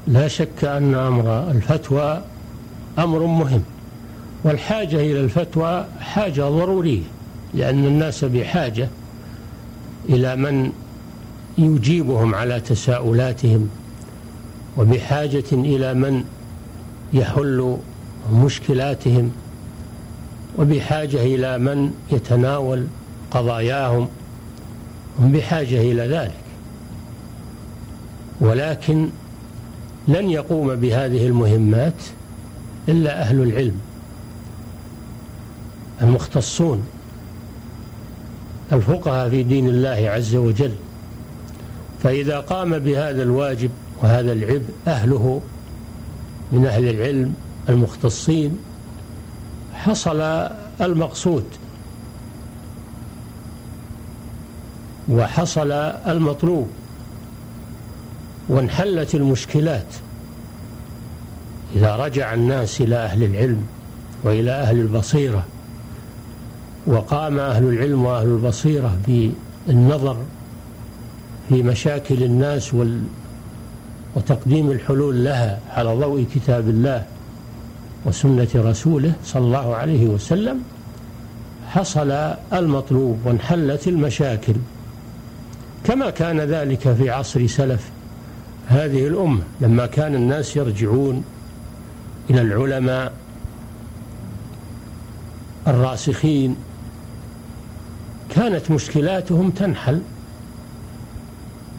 لا 0.07 0.27
شك 0.27 0.63
أن 0.63 0.95
أمر 0.95 1.51
الفتوى 1.51 2.21
أمر 2.99 3.25
مهم 3.25 3.63
والحاجة 4.43 4.95
إلى 4.95 5.21
الفتوى 5.21 5.85
حاجة 5.99 6.41
ضرورية 6.41 7.01
لأن 7.53 7.85
الناس 7.85 8.25
بحاجة 8.25 8.87
إلى 10.09 10.35
من 10.35 10.71
يجيبهم 11.57 12.35
على 12.35 12.59
تساؤلاتهم 12.59 13.69
وبحاجة 14.77 15.43
إلى 15.51 15.93
من 15.93 16.23
يحل 17.13 17.77
مشكلاتهم. 18.33 19.31
وبحاجة 20.57 21.23
إلى 21.23 21.57
من 21.57 21.91
يتناول 22.11 22.87
قضاياهم 23.31 24.07
هم 25.19 25.31
بحاجة 25.31 25.81
إلى 25.81 26.07
ذلك. 26.07 26.41
ولكن 28.41 29.09
لن 30.07 30.29
يقوم 30.29 30.75
بهذه 30.75 31.27
المهمات 31.27 32.03
إلا 32.89 33.21
أهل 33.21 33.43
العلم 33.43 33.79
المختصون 36.01 36.83
الفقهاء 38.73 39.29
في 39.29 39.43
دين 39.43 39.67
الله 39.69 40.09
عز 40.09 40.35
وجل. 40.35 40.71
فإذا 42.03 42.39
قام 42.39 42.79
بهذا 42.79 43.23
الواجب 43.23 43.69
وهذا 44.03 44.33
العبء 44.33 44.69
أهله 44.87 45.41
من 46.51 46.65
أهل 46.65 46.89
العلم 46.89 47.33
المختصين 47.69 48.57
حصل 49.85 50.21
المقصود. 50.81 51.43
وحصل 55.09 55.71
المطلوب. 55.71 56.67
وانحلت 58.49 59.15
المشكلات. 59.15 59.85
إذا 61.75 61.95
رجع 61.95 62.33
الناس 62.33 62.81
إلى 62.81 62.95
أهل 62.95 63.23
العلم 63.23 63.63
وإلى 64.23 64.51
أهل 64.51 64.79
البصيرة 64.79 65.43
وقام 66.87 67.39
أهل 67.39 67.63
العلم 67.63 68.05
وأهل 68.05 68.27
البصيرة 68.27 68.97
بالنظر 69.07 70.17
في 71.49 71.63
مشاكل 71.63 72.23
الناس 72.23 72.73
وال 72.73 73.01
وتقديم 74.15 74.71
الحلول 74.71 75.23
لها 75.23 75.59
على 75.69 75.95
ضوء 75.95 76.25
كتاب 76.35 76.69
الله 76.69 77.05
وسنة 78.05 78.47
رسوله 78.55 79.13
صلى 79.25 79.43
الله 79.43 79.75
عليه 79.75 80.05
وسلم 80.05 80.63
حصل 81.67 82.11
المطلوب 82.53 83.19
وانحلت 83.25 83.87
المشاكل. 83.87 84.55
كما 85.83 86.09
كان 86.09 86.39
ذلك 86.39 86.93
في 86.93 87.09
عصر 87.09 87.47
سلف 87.47 87.89
هذه 88.67 89.07
الأمة 89.07 89.43
لما 89.61 89.85
كان 89.85 90.15
الناس 90.15 90.55
يرجعون 90.55 91.23
إلى 92.29 92.41
العلماء 92.41 93.13
الراسخين 95.67 96.55
كانت 98.29 98.71
مشكلاتهم 98.71 99.49
تنحل 99.49 100.01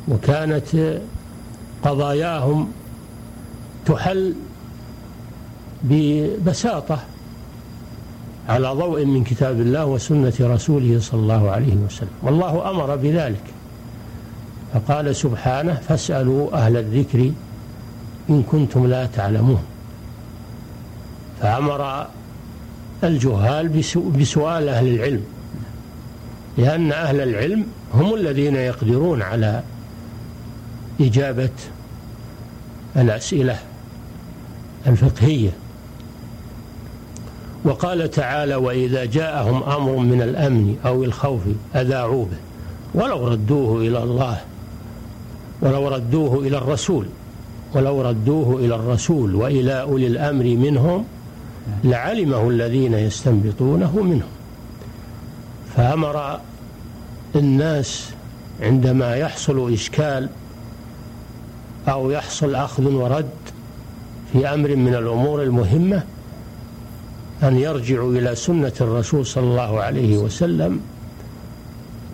وكانت 0.08 0.98
قضاياهم 1.82 2.72
تحل 3.86 4.34
ببساطة 5.84 6.98
على 8.48 8.68
ضوء 8.68 9.04
من 9.04 9.24
كتاب 9.24 9.60
الله 9.60 9.86
وسنة 9.86 10.32
رسوله 10.40 11.00
صلى 11.00 11.20
الله 11.20 11.50
عليه 11.50 11.74
وسلم. 11.74 12.10
والله 12.22 12.70
أمر 12.70 12.96
بذلك. 12.96 13.44
فقال 14.74 15.16
سبحانه 15.16 15.74
فاسألوا 15.88 16.56
أهل 16.66 16.76
الذكر 16.76 17.30
إن 18.30 18.42
كنتم 18.42 18.86
لا 18.86 19.06
تعلمون. 19.06 19.62
فأمر 21.40 22.06
الجهال 23.04 23.68
بسؤال 24.18 24.68
أهل 24.68 24.86
العلم 24.94 25.24
لأن 26.58 26.92
أهل 26.92 27.20
العلم 27.20 27.66
هم 27.94 28.14
الذين 28.14 28.56
يقدرون 28.56 29.22
على 29.22 29.62
إجابة 31.00 31.50
الأسئلة 32.96 33.58
الفقهية. 34.86 35.50
وقال 37.64 38.10
تعالى 38.10 38.54
وإذا 38.54 39.04
جاءهم 39.04 39.62
أمر 39.62 39.96
من 39.96 40.22
الأمن 40.22 40.76
أو 40.86 41.04
الخوف 41.04 41.40
أذاعوا 41.76 42.24
به 42.24 42.36
ولو 42.94 43.28
ردوه 43.28 43.80
إلى 43.80 44.02
الله 44.02 44.40
ولو 45.62 45.88
ردوه 45.88 46.38
إلى 46.38 46.58
الرسول 46.58 47.06
ولو 47.74 48.02
ردوه 48.02 48.58
إلى 48.58 48.74
الرسول 48.74 49.34
وإلى 49.34 49.80
أولي 49.80 50.06
الأمر 50.06 50.44
منهم 50.44 51.04
لعلمه 51.84 52.48
الذين 52.48 52.94
يستنبطونه 52.94 54.02
منهم. 54.02 54.28
فأمر 55.76 56.40
الناس 57.36 58.10
عندما 58.60 59.16
يحصل 59.16 59.72
إشكال 59.72 60.28
أو 61.88 62.10
يحصل 62.10 62.54
أخذ 62.54 62.92
ورد 62.92 63.30
في 64.32 64.54
أمر 64.54 64.76
من 64.76 64.94
الأمور 64.94 65.42
المهمة 65.42 66.02
أن 67.42 67.58
يرجعوا 67.58 68.12
إلى 68.12 68.34
سنة 68.34 68.72
الرسول 68.80 69.26
صلى 69.26 69.44
الله 69.44 69.80
عليه 69.80 70.16
وسلم 70.16 70.80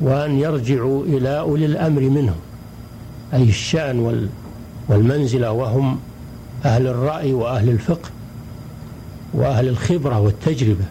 وأن 0.01 0.38
يرجعوا 0.38 1.05
إلى 1.05 1.38
أولي 1.38 1.67
الأمر 1.67 2.01
منهم 2.01 2.37
أي 3.35 3.43
الشأن 3.43 4.29
والمنزلة 4.88 5.53
وهم 5.53 5.99
أهل 6.64 6.87
الرأي 6.87 7.33
وأهل 7.33 7.69
الفقه 7.69 8.11
وأهل 9.35 9.69
الخبرة 9.69 10.21
والتجربة. 10.21 10.85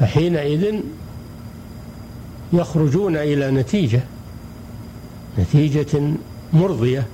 فحينئذ 0.00 0.74
يخرجون 2.52 3.16
إلى 3.16 3.50
نتيجة 3.50 4.00
نتيجة 5.38 6.12
مرضية 6.52 7.06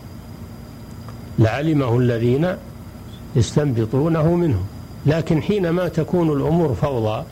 لعلمه 1.39 1.99
الذين 1.99 2.57
يستنبطونه 3.39 4.35
منهم 4.35 4.65
لكن 5.07 5.43
حينما 5.43 5.89
تكون 5.89 6.33
الأمور 6.33 6.75
فوضى 6.75 7.25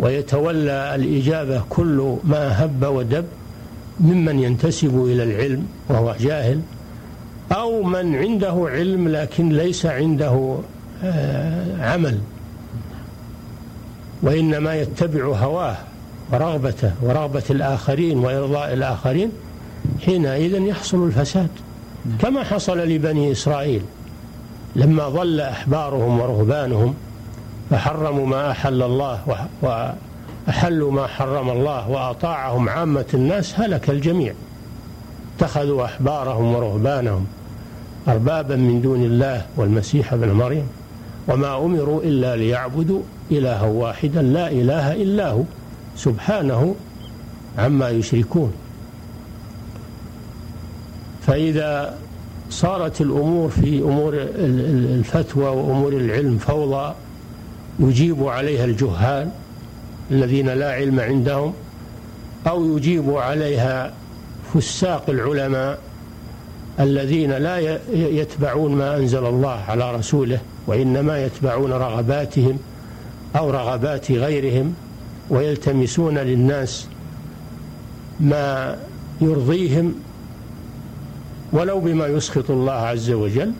ويتولى 0.00 0.94
الإجابة 0.94 1.62
كل 1.68 2.16
ما 2.24 2.64
هب 2.64 2.84
ودب 2.86 3.24
ممن 4.00 4.38
ينتسب 4.38 5.04
إلى 5.04 5.22
العلم 5.22 5.66
وهو 5.88 6.14
جاهل 6.20 6.60
أو 7.52 7.82
من 7.82 8.16
عنده 8.16 8.68
علم 8.72 9.08
لكن 9.08 9.48
ليس 9.48 9.86
عنده 9.86 10.56
آه، 11.04 11.92
عمل 11.92 12.18
وإنما 14.22 14.74
يتبع 14.74 15.24
هواه 15.24 15.76
ورغبته 16.32 16.92
ورغبة 17.02 17.42
الآخرين 17.50 18.18
وإرضاء 18.18 18.72
الآخرين 18.72 19.30
حينئذ 20.06 20.62
يحصل 20.62 21.06
الفساد. 21.06 21.48
كما 22.20 22.44
حصل 22.44 22.78
لبني 22.78 23.32
إسرائيل. 23.32 23.82
لما 24.76 25.08
ضل 25.08 25.40
أحبارهم 25.40 26.20
ورهبانهم 26.20 26.94
فحرموا 27.70 28.26
ما 28.26 28.50
أحل 28.50 28.82
الله 28.82 29.46
وأحلوا 29.62 30.92
ما 30.92 31.06
حرم 31.06 31.50
الله 31.50 31.90
وأطاعهم 31.90 32.68
عامة 32.68 33.06
الناس 33.14 33.60
هلك 33.60 33.90
الجميع. 33.90 34.34
اتخذوا 35.36 35.84
أحبارهم 35.84 36.54
ورهبانهم 36.54 37.26
أربابا 38.08 38.56
من 38.56 38.80
دون 38.82 39.02
الله 39.02 39.46
والمسيح 39.56 40.12
ابن 40.12 40.32
مريم 40.32 40.68
وما 41.28 41.56
أمروا 41.56 42.02
إلا 42.02 42.36
ليعبدوا 42.36 43.02
إلها 43.30 43.66
واحدا 43.66 44.22
لا 44.22 44.50
إله 44.50 44.92
إلا 44.92 45.30
هو 45.30 45.42
سبحانه 45.96 46.74
عما 47.58 47.90
يشركون. 47.90 48.52
فإذا 51.26 51.94
صارت 52.50 53.00
الأمور 53.00 53.48
في 53.48 53.78
أمور 53.78 54.14
الفتوى 54.14 55.44
وأمور 55.44 55.92
العلم 55.92 56.38
فوضى 56.38 56.94
يجيب 57.80 58.26
عليها 58.26 58.64
الجهال 58.64 59.28
الذين 60.10 60.48
لا 60.48 60.72
علم 60.72 61.00
عندهم 61.00 61.52
أو 62.46 62.76
يجيب 62.76 63.10
عليها 63.16 63.92
فساق 64.54 65.10
العلماء 65.10 65.78
الذين 66.80 67.32
لا 67.32 67.78
يتبعون 67.92 68.74
ما 68.74 68.96
أنزل 68.96 69.26
الله 69.26 69.64
على 69.68 69.94
رسوله 69.94 70.40
وإنما 70.66 71.24
يتبعون 71.24 71.72
رغباتهم 71.72 72.58
أو 73.36 73.50
رغبات 73.50 74.12
غيرهم 74.12 74.74
ويلتمسون 75.30 76.18
للناس 76.18 76.86
ما 78.20 78.76
يرضيهم 79.20 79.94
ولو 81.52 81.80
بما 81.80 82.06
يسخط 82.06 82.50
الله 82.50 82.72
عز 82.72 83.10
وجل 83.10 83.52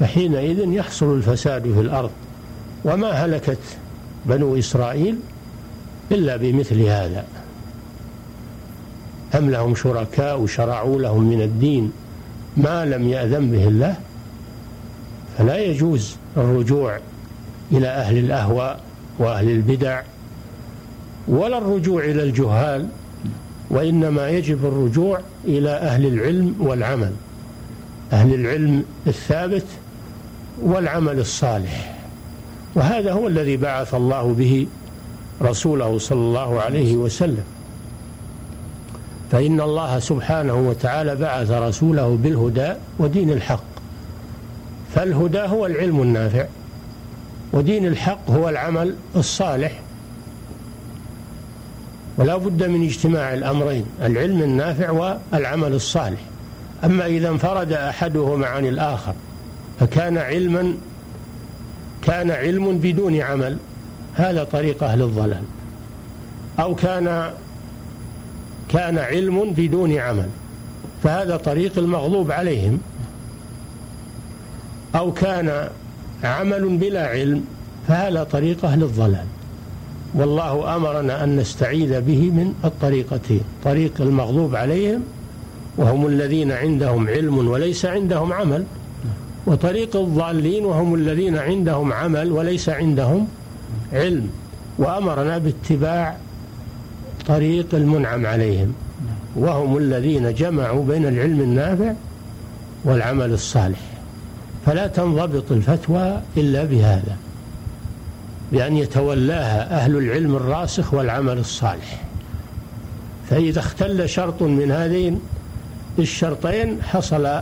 فحينئذ 0.00 0.72
يحصل 0.72 1.14
الفساد 1.14 1.62
في 1.62 1.80
الأرض. 1.80 2.10
وما 2.84 3.10
هلكت 3.10 3.58
بنو 4.26 4.58
إسرائيل 4.58 5.16
إلا 6.12 6.36
بمثل 6.36 6.80
هذا. 6.80 7.24
أم 9.38 9.50
لهم 9.50 9.74
شركاء 9.74 10.46
شرعوا 10.46 11.00
لهم 11.00 11.22
من 11.22 11.42
الدين 11.42 11.92
ما 12.56 12.84
لم 12.84 13.08
يأذن 13.08 13.50
به 13.50 13.68
الله؟ 13.68 13.96
فلا 15.38 15.58
يجوز 15.58 16.16
الرجوع 16.36 16.98
إلى 17.72 17.88
أهل 17.88 18.18
الأهواء 18.18 18.80
وأهل 19.18 19.50
البدع 19.50 20.02
ولا 21.28 21.58
الرجوع 21.58 22.04
إلى 22.04 22.22
الجهال 22.22 22.86
وإنما 23.70 24.28
يجب 24.28 24.66
الرجوع 24.66 25.20
إلى 25.44 25.70
أهل 25.70 26.06
العلم 26.06 26.54
والعمل 26.60 27.12
أهل 28.12 28.34
العلم 28.34 28.84
الثابت 29.06 29.64
والعمل 30.62 31.18
الصالح. 31.18 31.96
وهذا 32.74 33.12
هو 33.12 33.26
الذي 33.26 33.56
بعث 33.56 33.94
الله 33.94 34.34
به 34.38 34.66
رسوله 35.42 35.98
صلى 35.98 36.18
الله 36.18 36.60
عليه 36.60 36.96
وسلم. 36.96 37.44
فإن 39.32 39.60
الله 39.60 39.98
سبحانه 39.98 40.54
وتعالى 40.54 41.16
بعث 41.16 41.50
رسوله 41.50 42.18
بالهدى 42.22 42.72
ودين 42.98 43.30
الحق. 43.30 43.64
فالهدى 44.94 45.40
هو 45.40 45.66
العلم 45.66 46.02
النافع 46.02 46.46
ودين 47.52 47.86
الحق 47.86 48.30
هو 48.30 48.48
العمل 48.48 48.94
الصالح. 49.16 49.80
ولا 52.20 52.36
بد 52.36 52.62
من 52.62 52.84
اجتماع 52.84 53.34
الأمرين 53.34 53.84
العلم 54.02 54.42
النافع 54.42 54.90
والعمل 54.90 55.72
الصالح. 55.72 56.20
أما 56.84 57.06
إذا 57.06 57.28
انفرد 57.28 57.72
أحدهما 57.72 58.46
عن 58.46 58.66
الآخر 58.66 59.14
فكان 59.80 60.18
علما 60.18 60.74
كان 62.02 62.30
علم 62.30 62.78
بدون 62.78 63.20
عمل 63.20 63.56
هذا 64.14 64.44
طريق 64.44 64.82
أهل 64.82 65.02
الضلال. 65.02 65.42
أو 66.60 66.74
كان 66.74 67.30
كان 68.68 68.98
علم 68.98 69.52
بدون 69.52 69.96
عمل 69.96 70.28
فهذا 71.02 71.36
طريق 71.36 71.78
المغضوب 71.78 72.30
عليهم. 72.32 72.80
أو 74.94 75.12
كان 75.12 75.68
عمل 76.24 76.76
بلا 76.76 77.06
علم 77.06 77.44
فهذا 77.88 78.24
طريق 78.24 78.64
أهل 78.64 78.82
الضلال. 78.82 79.26
والله 80.14 80.76
أمرنا 80.76 81.24
أن 81.24 81.36
نستعيذ 81.36 82.00
به 82.00 82.30
من 82.30 82.54
الطريقتين. 82.64 83.40
طريق 83.64 83.92
المغضوب 84.00 84.56
عليهم 84.56 85.02
وهم 85.76 86.06
الذين 86.06 86.52
عندهم 86.52 87.08
علم 87.08 87.48
وليس 87.48 87.84
عندهم 87.84 88.32
عمل 88.32 88.64
وطريق 89.46 89.96
الضالين 89.96 90.64
وهم 90.64 90.94
الذين 90.94 91.38
عندهم 91.38 91.92
عمل 91.92 92.32
وليس 92.32 92.68
عندهم 92.68 93.28
علم. 93.92 94.30
وأمرنا 94.78 95.38
باتباع 95.38 96.16
طريق 97.26 97.74
المنعم 97.74 98.26
عليهم. 98.26 98.74
وهم 99.36 99.76
الذين 99.76 100.34
جمعوا 100.34 100.84
بين 100.84 101.06
العلم 101.06 101.40
النافع 101.40 101.92
والعمل 102.84 103.32
الصالح. 103.32 103.80
فلا 104.66 104.86
تنضبط 104.86 105.52
الفتوى 105.52 106.20
إلا 106.36 106.64
بهذا. 106.64 107.16
بأن 108.52 108.76
يتولاها 108.76 109.76
أهل 109.76 109.96
العلم 109.96 110.36
الراسخ 110.36 110.94
والعمل 110.94 111.38
الصالح. 111.38 112.02
فإذا 113.30 113.60
اختل 113.60 114.08
شرط 114.08 114.42
من 114.42 114.70
هذين 114.70 115.20
الشرطين 115.98 116.82
حصل 116.82 117.40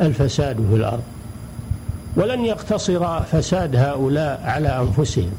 الفساد 0.00 0.56
في 0.56 0.76
الأرض 0.76 1.02
ولن 2.16 2.44
يقتصر 2.44 3.20
فساد 3.20 3.76
هؤلاء 3.76 4.42
على 4.44 4.68
أنفسهم 4.68 5.32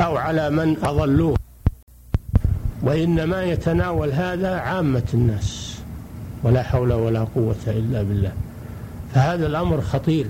أو 0.00 0.16
على 0.16 0.50
من 0.50 0.76
أضلوه 0.82 1.36
وإنما 2.82 3.44
يتناول 3.44 4.12
هذا 4.12 4.54
عامة 4.54 5.02
الناس 5.14 5.78
ولا 6.42 6.62
حول 6.62 6.92
ولا 6.92 7.26
قوة 7.34 7.54
إلا 7.66 8.02
بالله. 8.02 8.32
فهذا 9.14 9.46
الأمر 9.46 9.80
خطير 9.80 10.26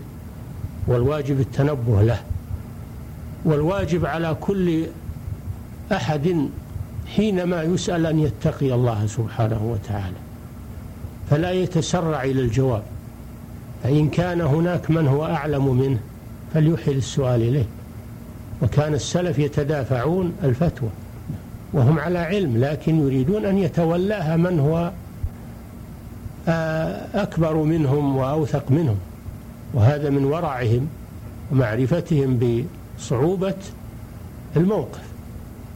والواجب 0.87 1.41
التنبه 1.41 2.03
له. 2.03 2.19
والواجب 3.45 4.07
على 4.07 4.37
كل 4.41 4.87
أحد 5.93 6.49
حينما 7.17 7.63
يسأل 7.63 8.07
أن 8.07 8.19
يتقي 8.19 8.75
الله 8.75 9.07
سبحانه 9.07 9.61
وتعالى 9.65 10.17
فلا 11.31 11.53
يتسرع 11.53 12.25
إلى 12.25 12.41
الجواب. 12.41 12.83
فإن 13.83 14.09
كان 14.09 14.41
هناك 14.41 14.91
من 14.91 15.09
هو 15.09 15.25
أعلم 15.25 15.79
منه 15.79 15.99
فليحل 16.55 16.93
السؤال 16.93 17.43
إليه. 17.43 17.67
وكان 18.63 18.95
السلف 18.95 19.39
يتدافعون 19.39 20.33
الفتوى 20.45 20.89
وهم 21.73 21.99
على 21.99 22.19
علم 22.19 22.59
لكن 22.65 23.01
يريدون 23.01 23.45
أن 23.45 23.59
يتولاها 23.59 24.37
من 24.37 24.61
هو 24.61 24.91
آه، 26.49 27.23
أكبر 27.23 27.57
منهم 27.57 28.17
وأوثق 28.17 28.71
منهم. 28.71 28.97
وهذا 29.75 30.11
من 30.11 30.25
ورعهم 30.25 30.89
ومعرفتهم 31.53 32.37
بصعوبة 32.99 33.55
الموقف. 34.57 35.03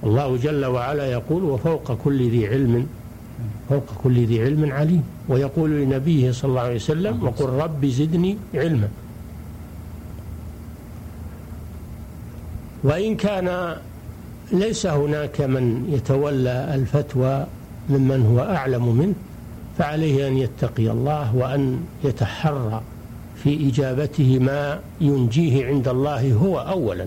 الله 0.04 0.36
جل 0.36 0.64
وعلا 0.64 1.06
يقول 1.06 1.42
وفوق 1.44 1.92
كل 1.92 2.30
ذي 2.30 2.48
علم 2.48 2.86
فوق 3.68 3.84
كل 4.02 4.26
ذي 4.26 4.42
علم 4.42 4.72
عليم. 4.72 5.04
ويقول 5.28 5.70
لنبيه 5.70 6.32
صلى 6.32 6.48
الله 6.48 6.60
عليه 6.60 6.74
وسلم 6.74 7.24
وقل 7.24 7.48
رب 7.48 7.86
زدني 7.86 8.36
علما. 8.54 8.88
وإن 12.84 13.16
كان 13.16 13.76
ليس 14.52 14.86
هناك 14.86 15.40
من 15.40 15.92
يتولى 15.92 16.74
الفتوى 16.74 17.46
ممن 17.90 18.26
هو 18.26 18.40
أعلم 18.56 18.96
منه 18.96 19.14
فعليه 19.78 20.28
أن 20.28 20.38
يتقي 20.38 20.90
الله 20.90 21.36
وأن 21.36 21.80
يتحرى. 22.04 22.82
في 23.44 23.68
إجابته 23.68 24.38
ما 24.38 24.80
ينجيه 25.00 25.66
عند 25.66 25.88
الله 25.88 26.32
هو 26.32 26.58
أولا. 26.58 27.06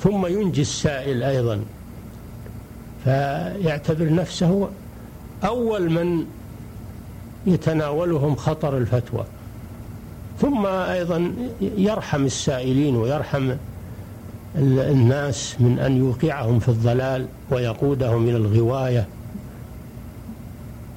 ثم 0.00 0.26
ينجي 0.26 0.60
السائل 0.60 1.22
أيضا. 1.22 1.60
فيعتبر 3.04 4.14
نفسه 4.14 4.68
أول 5.44 5.90
من 5.90 6.24
يتناولهم 7.46 8.36
خطر 8.36 8.78
الفتوى. 8.78 9.24
ثم 10.40 10.66
أيضا 10.66 11.32
يرحم 11.60 12.24
السائلين 12.24 12.96
ويرحم 12.96 13.52
الناس 14.56 15.56
من 15.60 15.78
أن 15.78 15.96
يوقعهم 15.96 16.58
في 16.58 16.68
الضلال 16.68 17.26
ويقودهم 17.50 18.28
إلى 18.28 18.36
الغواية. 18.36 19.06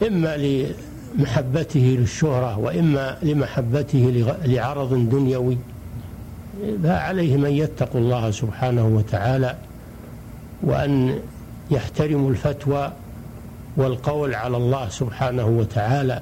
إما 0.08 0.36
لمحبته 1.16 1.98
للشهرة 2.00 2.58
وإما 2.58 3.18
لمحبته 3.22 4.26
لعرض 4.46 5.10
دنيوي. 5.10 5.58
فعليهم 6.84 7.46
أن 7.46 7.52
يتقوا 7.52 8.02
الله 8.02 8.32
سبحانه 8.32 8.88
وتعالى 8.88 9.56
وأن 10.62 11.20
يحترموا 11.72 12.30
الفتوى 12.30 12.92
والقول 13.78 14.36
على 14.36 14.58
الله 14.58 14.90
سبحانه 14.90 15.46
وتعالى. 15.46 16.22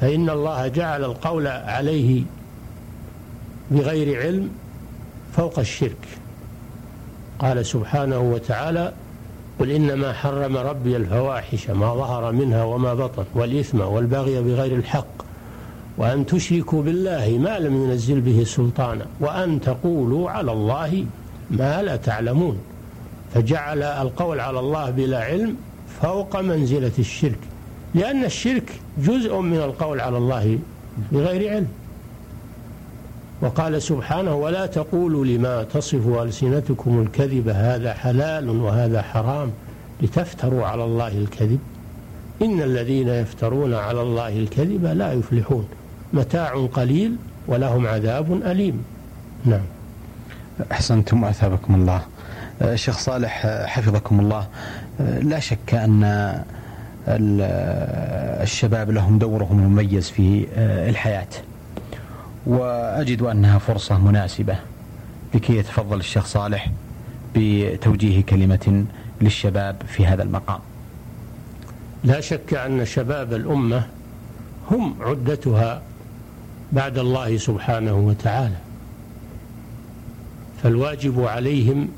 فإن 0.00 0.30
الله 0.30 0.68
جعل 0.68 1.04
القول 1.04 1.46
عليه 1.46 2.22
بغير 3.70 4.20
علم 4.22 4.50
فوق 5.36 5.58
الشرك. 5.58 6.08
قال 7.38 7.66
سبحانه 7.66 8.18
وتعالى 8.18 8.92
قل 9.60 9.70
إنما 9.70 10.12
حرم 10.12 10.56
ربي 10.56 10.96
الفواحش 10.96 11.70
ما 11.70 11.94
ظهر 11.94 12.32
منها 12.32 12.64
وما 12.64 12.94
بطن 12.94 13.24
والإثم 13.34 13.80
والبغي 13.80 14.42
بغير 14.42 14.76
الحق 14.76 15.24
وأن 15.98 16.26
تشركوا 16.26 16.82
بالله 16.82 17.38
ما 17.38 17.58
لم 17.58 17.84
ينزل 17.84 18.20
به 18.20 18.44
سلطانا 18.44 19.06
وأن 19.20 19.60
تقولوا 19.60 20.30
على 20.30 20.52
الله 20.52 21.04
ما 21.50 21.82
لا 21.82 21.96
تعلمون 21.96 22.58
فجعل 23.34 23.82
القول 23.82 24.40
على 24.40 24.60
الله 24.60 24.90
بلا 24.90 25.24
علم 25.24 25.56
فوق 26.02 26.40
منزلة 26.40 26.92
الشرك 26.98 27.38
لأن 27.94 28.24
الشرك 28.24 28.72
جزء 28.98 29.40
من 29.40 29.56
القول 29.56 30.00
على 30.00 30.18
الله 30.18 30.58
بغير 31.12 31.50
علم 31.50 31.68
وقال 33.44 33.82
سبحانه 33.82 34.34
ولا 34.34 34.66
تقولوا 34.66 35.24
لما 35.24 35.62
تصف 35.62 36.08
ألسنتكم 36.08 37.02
الكذب 37.02 37.48
هذا 37.48 37.94
حلال 37.94 38.48
وهذا 38.48 39.02
حرام 39.02 39.50
لتفتروا 40.02 40.66
على 40.66 40.84
الله 40.84 41.08
الكذب. 41.08 41.58
إن 42.42 42.62
الذين 42.62 43.08
يفترون 43.08 43.74
على 43.74 44.02
الله 44.02 44.28
الكذب 44.28 44.84
لا 44.86 45.12
يفلحون. 45.12 45.68
متاع 46.12 46.66
قليل 46.66 47.16
ولهم 47.46 47.86
عذاب 47.86 48.32
أليم. 48.32 48.84
نعم. 49.44 49.64
أحسنتم 50.72 51.22
وأثابكم 51.22 51.74
الله. 51.74 52.02
الشيخ 52.62 52.98
صالح 52.98 53.46
حفظكم 53.66 54.20
الله. 54.20 54.46
لا 55.22 55.38
شك 55.40 55.74
أن 55.74 56.04
الشباب 58.42 58.90
لهم 58.90 59.18
دورهم 59.18 59.58
المميز 59.58 60.10
في 60.10 60.46
الحياة. 60.88 61.28
وأجد 62.46 63.22
أنها 63.22 63.58
فرصة 63.58 63.98
مناسبة 63.98 64.56
لكي 65.34 65.56
يتفضل 65.56 66.00
الشيخ 66.00 66.26
صالح 66.26 66.70
بتوجيه 67.36 68.22
كلمة 68.22 68.84
للشباب 69.20 69.76
في 69.86 70.06
هذا 70.06 70.22
المقام. 70.22 70.58
لا 72.04 72.20
شك 72.20 72.54
أن 72.54 72.84
شباب 72.84 73.32
الأمة 73.32 73.86
هم 74.70 74.94
عدتها 75.00 75.82
بعد 76.72 76.98
الله 76.98 77.36
سبحانه 77.36 77.94
وتعالى. 77.94 78.56
فالواجب 80.62 81.24
عليهم 81.24 81.88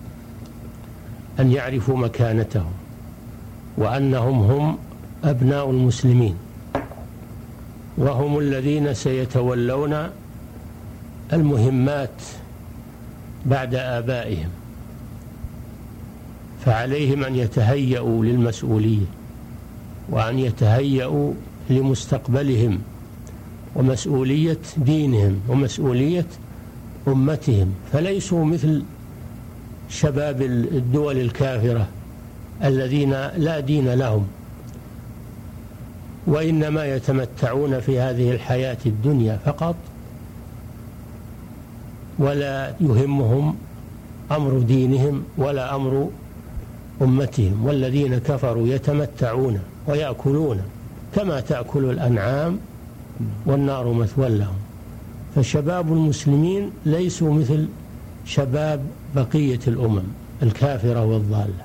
أن 1.41 1.53
يعرفوا 1.53 1.97
مكانتهم 1.97 2.73
وأنهم 3.79 4.39
هم 4.51 4.79
أبناء 5.25 5.71
المسلمين 5.71 6.37
وهم 7.99 8.39
الذين 8.39 8.95
سيتولون 8.95 10.11
المهمات 11.33 12.23
بعد 13.47 13.75
آبائهم 13.75 14.49
فعليهم 16.65 17.25
أن 17.25 17.37
يتهيأوا 17.37 18.25
للمسؤولية 18.25 19.07
وأن 20.09 20.39
يتهيأوا 20.39 21.33
لمستقبلهم 21.71 22.79
ومسؤولية 23.77 24.59
دينهم 24.77 25.41
ومسؤولية 25.49 26.27
أمتهم. 27.09 27.75
فليسوا 27.93 28.45
مثل 28.45 28.83
شباب 29.89 30.43
الدول 30.43 31.17
الكافرة 31.21 31.87
الذين 32.65 33.11
لا 33.37 33.61
دين 33.61 33.89
لهم 33.95 34.27
وإنما 36.27 36.85
يتمتعون 36.87 37.81
في 37.81 38.01
هذه 38.01 38.31
الحياة 38.31 38.79
الدنيا 38.87 39.39
فقط 39.45 39.77
ولا 42.19 42.75
يهمهم 42.81 43.55
أمر 44.33 44.59
دينهم 44.59 45.23
ولا 45.39 45.75
أمر 45.75 46.09
أمتهم 47.03 47.67
والذين 47.67 48.19
كفروا 48.19 48.69
يتمتعون 48.69 49.61
ويأكلون 49.87 50.61
كما 51.15 51.41
تأكل 51.41 51.85
الأنعام 51.85 52.59
والنار 53.47 53.93
مثوى 53.93 54.29
لهم. 54.29 54.57
فشباب 55.35 55.93
المسلمين 55.93 56.71
ليسوا 56.87 57.35
مثل 57.35 57.69
شباب 58.25 58.81
بقية 59.15 59.61
الأمم 59.67 60.03
الكافرة 60.43 61.05
والضالة. 61.05 61.65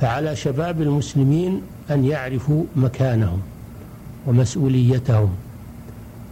فعلى 0.00 0.36
شباب 0.36 0.82
المسلمين 0.82 1.62
أن 1.90 2.04
يعرفوا 2.04 2.64
مكانهم 2.76 3.40
ومسؤوليتهم 4.26 5.30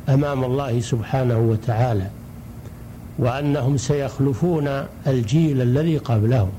أمام 0.08 0.44
الله 0.44 0.80
سبحانه 0.80 1.38
وتعالى. 1.38 2.06
وأنهم 3.22 3.76
سيخلفون 3.76 4.68
الجيل 5.06 5.62
الذي 5.62 5.98
قبلهم 5.98 6.50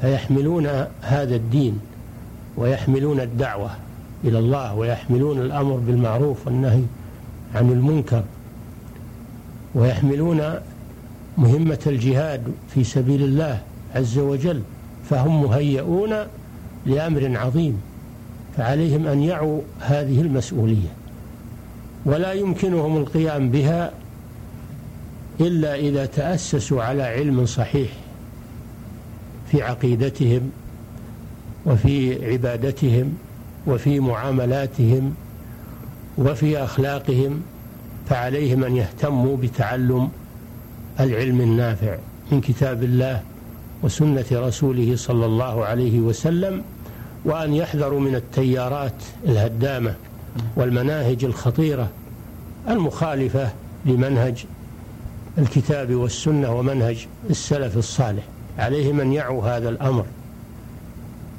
فيحملون 0.00 0.66
هذا 1.02 1.36
الدين 1.36 1.80
ويحملون 2.56 3.20
الدعوة 3.20 3.70
إلى 4.24 4.38
الله 4.38 4.74
ويحملون 4.74 5.40
الأمر 5.40 5.76
بالمعروف 5.76 6.46
والنهي 6.46 6.82
عن 7.54 7.70
المنكر 7.70 8.22
ويحملون 9.74 10.42
مهمة 11.38 11.78
الجهاد 11.86 12.42
في 12.74 12.84
سبيل 12.84 13.22
الله 13.22 13.60
عز 13.94 14.18
وجل 14.18 14.62
فهم 15.10 15.42
مهيئون 15.42 16.14
لأمر 16.86 17.38
عظيم 17.38 17.80
فعليهم 18.56 19.06
أن 19.06 19.22
يعوا 19.22 19.60
هذه 19.80 20.20
المسؤولية. 20.20 20.88
ولا 22.04 22.32
يمكنهم 22.32 22.96
القيام 22.96 23.50
بها 23.50 23.92
إلا 25.42 25.74
إذا 25.74 26.06
تأسسوا 26.06 26.82
على 26.82 27.02
علم 27.02 27.46
صحيح 27.46 27.90
في 29.50 29.62
عقيدتهم 29.62 30.50
وفي 31.66 32.26
عبادتهم 32.32 33.14
وفي 33.66 34.00
معاملاتهم 34.00 35.14
وفي 36.18 36.58
أخلاقهم 36.64 37.42
فعليهم 38.08 38.64
أن 38.64 38.76
يهتموا 38.76 39.36
بتعلم 39.36 40.08
العلم 41.00 41.40
النافع 41.40 41.96
من 42.32 42.40
كتاب 42.40 42.82
الله 42.82 43.22
وسنة 43.82 44.24
رسوله 44.32 44.96
صلى 44.96 45.26
الله 45.26 45.64
عليه 45.64 46.00
وسلم 46.00 46.62
وأن 47.24 47.54
يحذروا 47.54 48.00
من 48.00 48.14
التيارات 48.14 48.94
الهدامة 49.24 49.94
والمناهج 50.56 51.24
الخطيرة 51.24 51.88
المخالفة 52.68 53.52
لمنهج 53.86 54.44
الكتاب 55.38 55.94
والسنة 55.94 56.54
ومنهج 56.54 57.06
السلف 57.30 57.76
الصالح. 57.76 58.22
عليهم 58.58 59.00
أن 59.00 59.12
يعوا 59.12 59.56
هذا 59.56 59.68
الأمر 59.68 60.04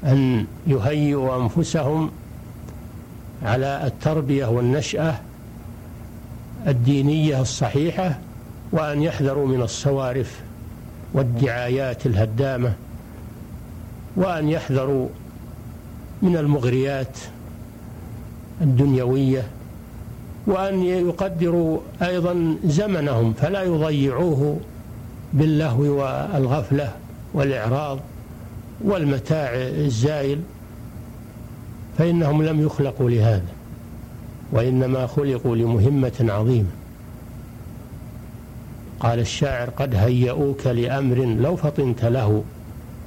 أن 0.04 0.46
يهيئوا 0.68 1.42
أنفسهم 1.44 2.12
على 3.44 3.88
التربية 3.88 4.46
والنشأة 4.46 5.16
الدينية 6.68 7.42
الصحيحة 7.42 8.20
وأن 8.72 9.02
يحذروا 9.02 9.48
من 9.48 9.62
الصوارف 9.62 10.42
والدعايات 11.14 12.06
الهدامة 12.06 12.74
وأن 14.16 14.50
يحذروا 14.50 15.08
من 16.22 16.38
المغريات 16.38 17.18
الدنيوية 18.62 19.48
وأن 20.48 20.84
يقدروا 20.84 21.80
أيضا 22.02 22.58
زمنهم 22.66 23.34
فلا 23.34 23.64
يضيعوه 23.64 24.58
باللهو 25.34 25.82
والغفلة 25.82 26.92
والإعراض 27.34 28.00
والمتاع 28.84 29.50
الزائل 29.56 30.40
فإنهم 31.98 32.44
لم 32.44 32.62
يخلقوا 32.62 33.10
لهذا 33.10 33.52
وإنما 34.52 35.08
خلقوا 35.08 35.56
لمهمة 35.56 36.26
عظيمة. 36.30 36.70
قال 39.00 39.20
الشاعر 39.20 39.70
قد 39.70 39.96
هيئوك 39.96 40.68
لأمر 40.68 41.16
لو 41.16 41.56
فطنت 41.56 42.06
له 42.06 42.44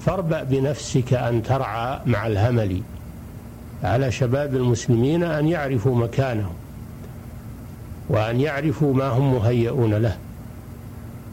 فاربأ 0.01 0.43
بنفسك 0.43 1.15
أن 1.15 1.43
ترعى 1.43 2.01
مع 2.07 2.27
الهمل. 2.27 2.81
على 3.85 4.13
شباب 4.13 4.55
المسلمين 4.55 5.23
أن 5.23 5.49
يعرفوا 5.49 5.97
مكانهم. 5.97 6.55
وأن 8.09 8.41
يعرفوا 8.41 8.95
ما 8.95 9.09
هم 9.09 9.35
مهيئون 9.35 9.95
له. 9.95 10.17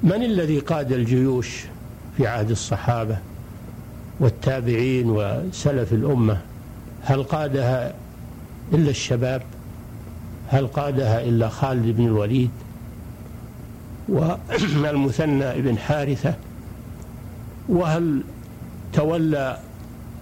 من 0.03 0.23
الذي 0.23 0.59
قاد 0.59 0.91
الجيوش 0.91 1.63
في 2.17 2.27
عهد 2.27 2.51
الصحابة 2.51 3.17
والتابعين 4.19 5.09
وسلف 5.09 5.93
الأمة؟ 5.93 6.37
هل 7.03 7.23
قادها 7.23 7.93
إلا 8.73 8.89
الشباب؟ 8.89 9.41
هل 10.47 10.67
قادها 10.67 11.23
إلا 11.23 11.49
خالد 11.49 11.97
بن 11.97 12.05
الوليد؟ 12.05 12.49
والمثنى 14.09 15.61
بن 15.61 15.77
حارثة؟ 15.77 16.33
وهل 17.69 18.23
تولى 18.93 19.59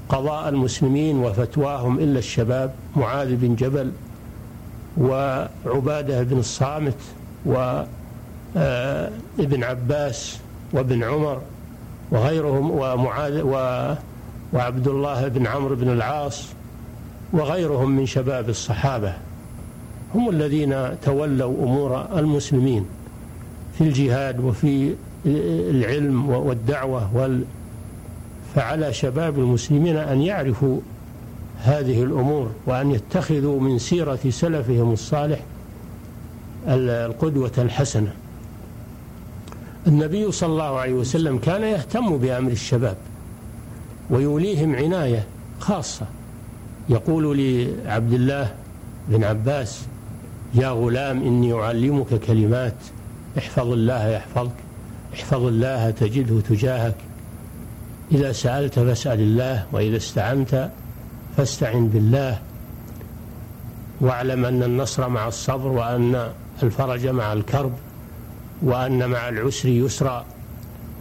قضاء 0.09 0.49
المسلمين 0.49 1.17
وفتواهم 1.17 1.99
إلا 1.99 2.19
الشباب؟ 2.19 2.73
معاذ 2.95 3.35
بن 3.35 3.55
جبل 3.55 3.91
وعبادة 4.97 6.23
بن 6.23 6.39
الصامت 6.39 6.97
آه، 8.57 9.09
ابن 9.39 9.63
عباس 9.63 10.39
وابن 10.73 11.03
عمر 11.03 11.41
وغيرهم 12.11 12.71
ومعاذ 12.71 13.41
وعبد 14.53 14.87
الله 14.87 15.27
بن 15.27 15.47
عمرو 15.47 15.75
بن 15.75 15.89
العاص 15.89 16.47
وغيرهم 17.33 17.91
من 17.91 18.05
شباب 18.05 18.49
الصحابة. 18.49 19.13
هم 20.15 20.29
الذين 20.29 20.99
تولوا 21.01 21.63
أمور 21.63 22.19
المسلمين 22.19 22.85
في 23.77 23.83
الجهاد 23.83 24.39
وفي 24.39 24.93
العلم 25.25 26.29
والدعوة 26.29 27.15
وال 27.15 27.43
فعلى 28.55 28.93
شباب 28.93 29.39
المسلمين 29.39 29.97
أن 29.97 30.21
يعرفوا 30.21 30.79
هذه 31.63 32.03
الأمور 32.03 32.51
وأن 32.65 32.91
يتخذوا 32.91 33.59
من 33.59 33.79
سيرة 33.79 34.19
سلفهم 34.29 34.91
الصالح 34.91 35.39
القدوة 36.67 37.51
الحسنة. 37.57 38.13
النبي 39.87 40.31
صلى 40.31 40.49
الله 40.49 40.79
عليه 40.79 40.93
وسلم 40.93 41.37
كان 41.37 41.63
يهتم 41.63 42.17
بأمر 42.17 42.51
الشباب 42.51 42.97
ويوليهم 44.09 44.75
عناية 44.75 45.23
خاصة. 45.59 46.05
يقول 46.89 47.37
لعبد 47.37 48.13
الله 48.13 48.53
بن 49.09 49.23
عباس 49.23 49.81
يا 50.53 50.69
غلام 50.69 51.23
إني 51.23 51.53
أعلمك 51.53 52.13
كلمات 52.13 52.75
احفظ 53.37 53.71
الله 53.71 54.07
يحفظك 54.07 54.51
احفظ 55.13 55.45
الله 55.45 55.89
تجده 55.89 56.41
تجاهك. 56.41 56.95
إذا 58.11 58.31
سألت 58.31 58.79
فاسأل 58.79 59.19
الله 59.19 59.65
وإذا 59.71 59.97
استعنت 59.97 60.69
فاستعن 61.37 61.87
بالله 61.87 62.39
واعلم 64.01 64.45
أن 64.45 64.63
النصر 64.63 65.09
مع 65.09 65.27
الصبر 65.27 65.67
وأن 65.67 66.31
الفرج 66.63 67.07
مع 67.07 67.33
الكرب 67.33 67.71
وأن 68.61 69.09
مع 69.09 69.29
العسر 69.29 69.69
يسرا 69.69 70.25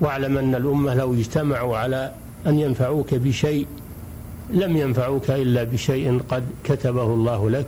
واعلم 0.01 0.39
أن 0.39 0.55
الأمة 0.55 0.95
لو 0.95 1.15
اجتمعوا 1.15 1.77
على 1.77 2.13
أن 2.47 2.59
ينفعوك 2.59 3.15
بشيء 3.15 3.67
لم 4.51 4.77
ينفعوك 4.77 5.31
إلا 5.31 5.65
بشيء 5.65 6.21
قد 6.29 6.45
كتبه 6.65 7.03
الله 7.15 7.51
لك 7.51 7.67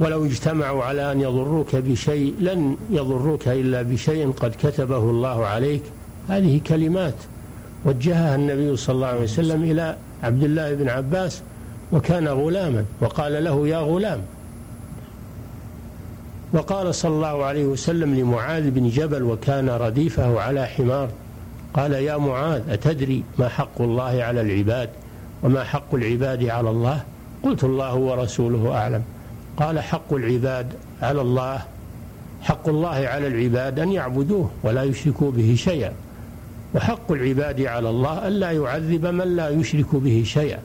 ولو 0.00 0.24
اجتمعوا 0.24 0.84
على 0.84 1.12
أن 1.12 1.20
يضروك 1.20 1.76
بشيء 1.76 2.34
لن 2.40 2.76
يضروك 2.90 3.48
إلا 3.48 3.82
بشيء 3.82 4.30
قد 4.30 4.54
كتبه 4.62 5.10
الله 5.10 5.46
عليك. 5.46 5.82
هذه 6.28 6.60
كلمات 6.66 7.14
وجهها 7.84 8.34
النبي 8.34 8.76
صلى 8.76 8.94
الله 8.94 9.06
عليه 9.06 9.22
وسلم 9.22 9.62
إلى 9.62 9.96
عبد 10.24 10.42
الله 10.42 10.74
بن 10.74 10.88
عباس 10.88 11.42
وكان 11.92 12.28
غلاما 12.28 12.84
وقال 13.00 13.44
له 13.44 13.68
يا 13.68 13.78
غلام. 13.78 14.20
وقال 16.52 16.94
صلى 16.94 17.14
الله 17.14 17.44
عليه 17.44 17.64
وسلم 17.64 18.14
لمعاذ 18.14 18.70
بن 18.70 18.88
جبل 18.88 19.22
وكان 19.22 19.68
رديفه 19.68 20.40
على 20.40 20.66
حمار 20.66 21.08
قال 21.74 21.92
يا 21.92 22.16
معاذ 22.16 22.62
أتدري 22.70 23.24
ما 23.38 23.48
حق 23.48 23.80
الله 23.80 24.22
على 24.22 24.40
العباد 24.40 24.88
وما 25.42 25.64
حق 25.64 25.94
العباد 25.94 26.44
على 26.44 26.70
الله؟ 26.70 27.00
قلت 27.42 27.64
الله 27.64 27.94
ورسوله 27.94 28.72
أعلم. 28.76 29.02
قال 29.56 29.80
حق 29.80 30.12
العباد 30.12 30.66
على 31.02 31.20
الله 31.20 31.62
حق 32.42 32.68
الله 32.68 32.88
على 32.88 33.26
العباد 33.26 33.78
أن 33.78 33.92
يعبدوه 33.92 34.50
ولا 34.62 34.82
يشركوا 34.82 35.30
به 35.30 35.54
شيئا. 35.58 35.92
وحق 36.74 37.12
العباد 37.12 37.60
على 37.60 37.90
الله 37.90 38.28
ألا 38.28 38.50
يعذب 38.50 39.06
من 39.06 39.36
لا 39.36 39.48
يشرك 39.48 39.94
به 39.94 40.22
شيئا. 40.26 40.58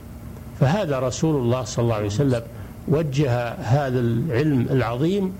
فهذا 0.59 0.99
رسول 0.99 1.35
الله 1.35 1.63
صلى 1.63 1.83
الله 1.83 1.95
عليه 1.95 2.05
وسلم 2.05 2.41
وجه 2.87 3.47
هذا 3.49 3.99
العلم 3.99 4.67
العظيم 4.71 5.33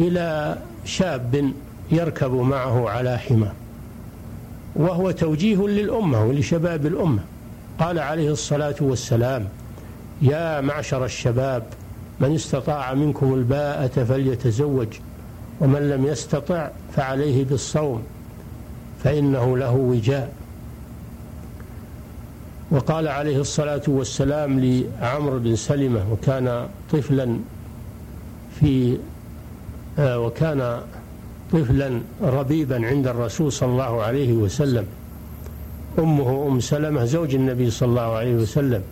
إلى 0.00 0.58
شاب 0.84 1.52
يركب 1.90 2.32
معه 2.32 2.90
على 2.90 3.18
حمار 3.18 3.52
وهو 4.76 5.10
توجيه 5.10 5.66
للأمة 5.66 6.24
ولشباب 6.24 6.86
الأمة. 6.86 7.22
قال 7.78 7.98
عليه 7.98 8.30
الصلاة 8.30 8.76
والسلام 8.80 9.48
يا 10.22 10.60
معشر 10.60 11.04
الشباب 11.04 11.62
من 12.20 12.34
استطاع 12.34 12.94
منكم 12.94 13.34
الباءة 13.34 14.04
فليتزوج 14.04 14.88
ومن 15.60 15.90
لم 15.90 16.06
يستطع 16.06 16.70
فعليه 16.96 17.44
بالصوم. 17.44 18.02
فإنه 19.04 19.58
له 19.58 19.72
وجاء. 19.74 20.32
وقال 22.70 23.08
عليه 23.08 23.40
الصلاة 23.40 23.82
والسلام 23.88 24.60
لعمرو 24.60 25.38
بن 25.38 25.56
سلمة 25.56 26.12
وكان 26.12 26.68
طفلا 26.92 27.38
في 28.60 28.98
آه، 29.98 30.18
وكان 30.18 30.80
طفلا 31.52 32.00
ربيبا 32.22 32.86
عند 32.86 33.06
الرسول 33.06 33.52
صلى 33.52 33.68
الله 33.68 34.02
عليه 34.02 34.32
وسلم. 34.32 34.86
أمه 35.98 36.46
أم 36.46 36.60
سلمة 36.60 37.04
زوج 37.04 37.34
النبي 37.34 37.70
صلى 37.70 37.88
الله 37.88 38.12
عليه 38.12 38.34
وسلم. 38.34 38.82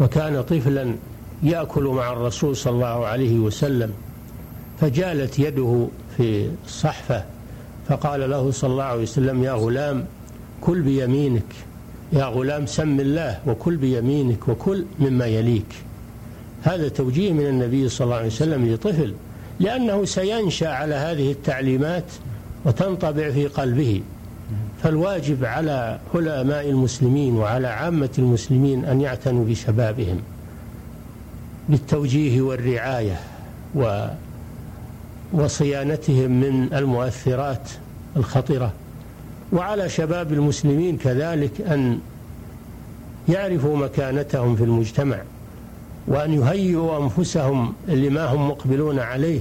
وكان 0.00 0.42
طفلا 0.42 0.94
يأكل 1.42 1.84
مع 1.84 2.12
الرسول 2.12 2.56
صلى 2.56 2.72
الله 2.72 3.06
عليه 3.06 3.38
وسلم 3.38 3.92
فجالت 4.80 5.38
يده 5.38 5.86
في 6.16 6.50
الصحفة 6.66 7.24
فقال 7.88 8.30
له 8.30 8.50
صلى 8.50 8.70
الله 8.70 8.84
عليه 8.84 9.02
وسلم 9.02 9.44
يا 9.44 9.52
غلام 9.52 10.04
كل 10.60 10.82
بيمينك 10.82 11.52
يا 12.12 12.24
غلام 12.24 12.66
سم 12.66 13.00
الله 13.00 13.38
وكل 13.46 13.76
بيمينك 13.76 14.48
وكل 14.48 14.84
مما 14.98 15.26
يليك. 15.26 15.74
هذا 16.62 16.88
توجيه 16.88 17.32
من 17.32 17.46
النبي 17.46 17.88
صلى 17.88 18.04
الله 18.04 18.16
عليه 18.16 18.26
وسلم 18.26 18.72
لطفل 18.72 19.14
لأنه 19.60 20.04
سينشأ 20.04 20.68
على 20.68 20.94
هذه 20.94 21.32
التعليمات 21.32 22.04
وتنطبع 22.64 23.30
في 23.30 23.46
قلبه. 23.46 24.02
فالواجب 24.82 25.44
على 25.44 25.98
علماء 26.14 26.70
المسلمين 26.70 27.36
وعلى 27.36 27.68
عامة 27.68 28.10
المسلمين 28.18 28.84
أن 28.84 29.00
يعتنوا 29.00 29.44
بشبابهم 29.44 30.20
بالتوجيه 31.68 32.40
والرعاية 32.42 33.20
و 33.74 34.06
وصيانتهم 35.32 36.30
من 36.40 36.72
المؤثرات 36.72 37.70
الخطرة 38.16 38.72
وعلى 39.52 39.88
شباب 39.88 40.32
المسلمين 40.32 40.96
كذلك 40.96 41.60
أن 41.60 41.98
يعرفوا 43.28 43.76
مكانتهم 43.76 44.56
في 44.56 44.64
المجتمع 44.64 45.18
وأن 46.06 46.32
يهيئوا 46.32 47.02
أنفسهم 47.02 47.72
لما 47.88 48.24
هم 48.24 48.48
مقبلون 48.48 48.98
عليه 48.98 49.40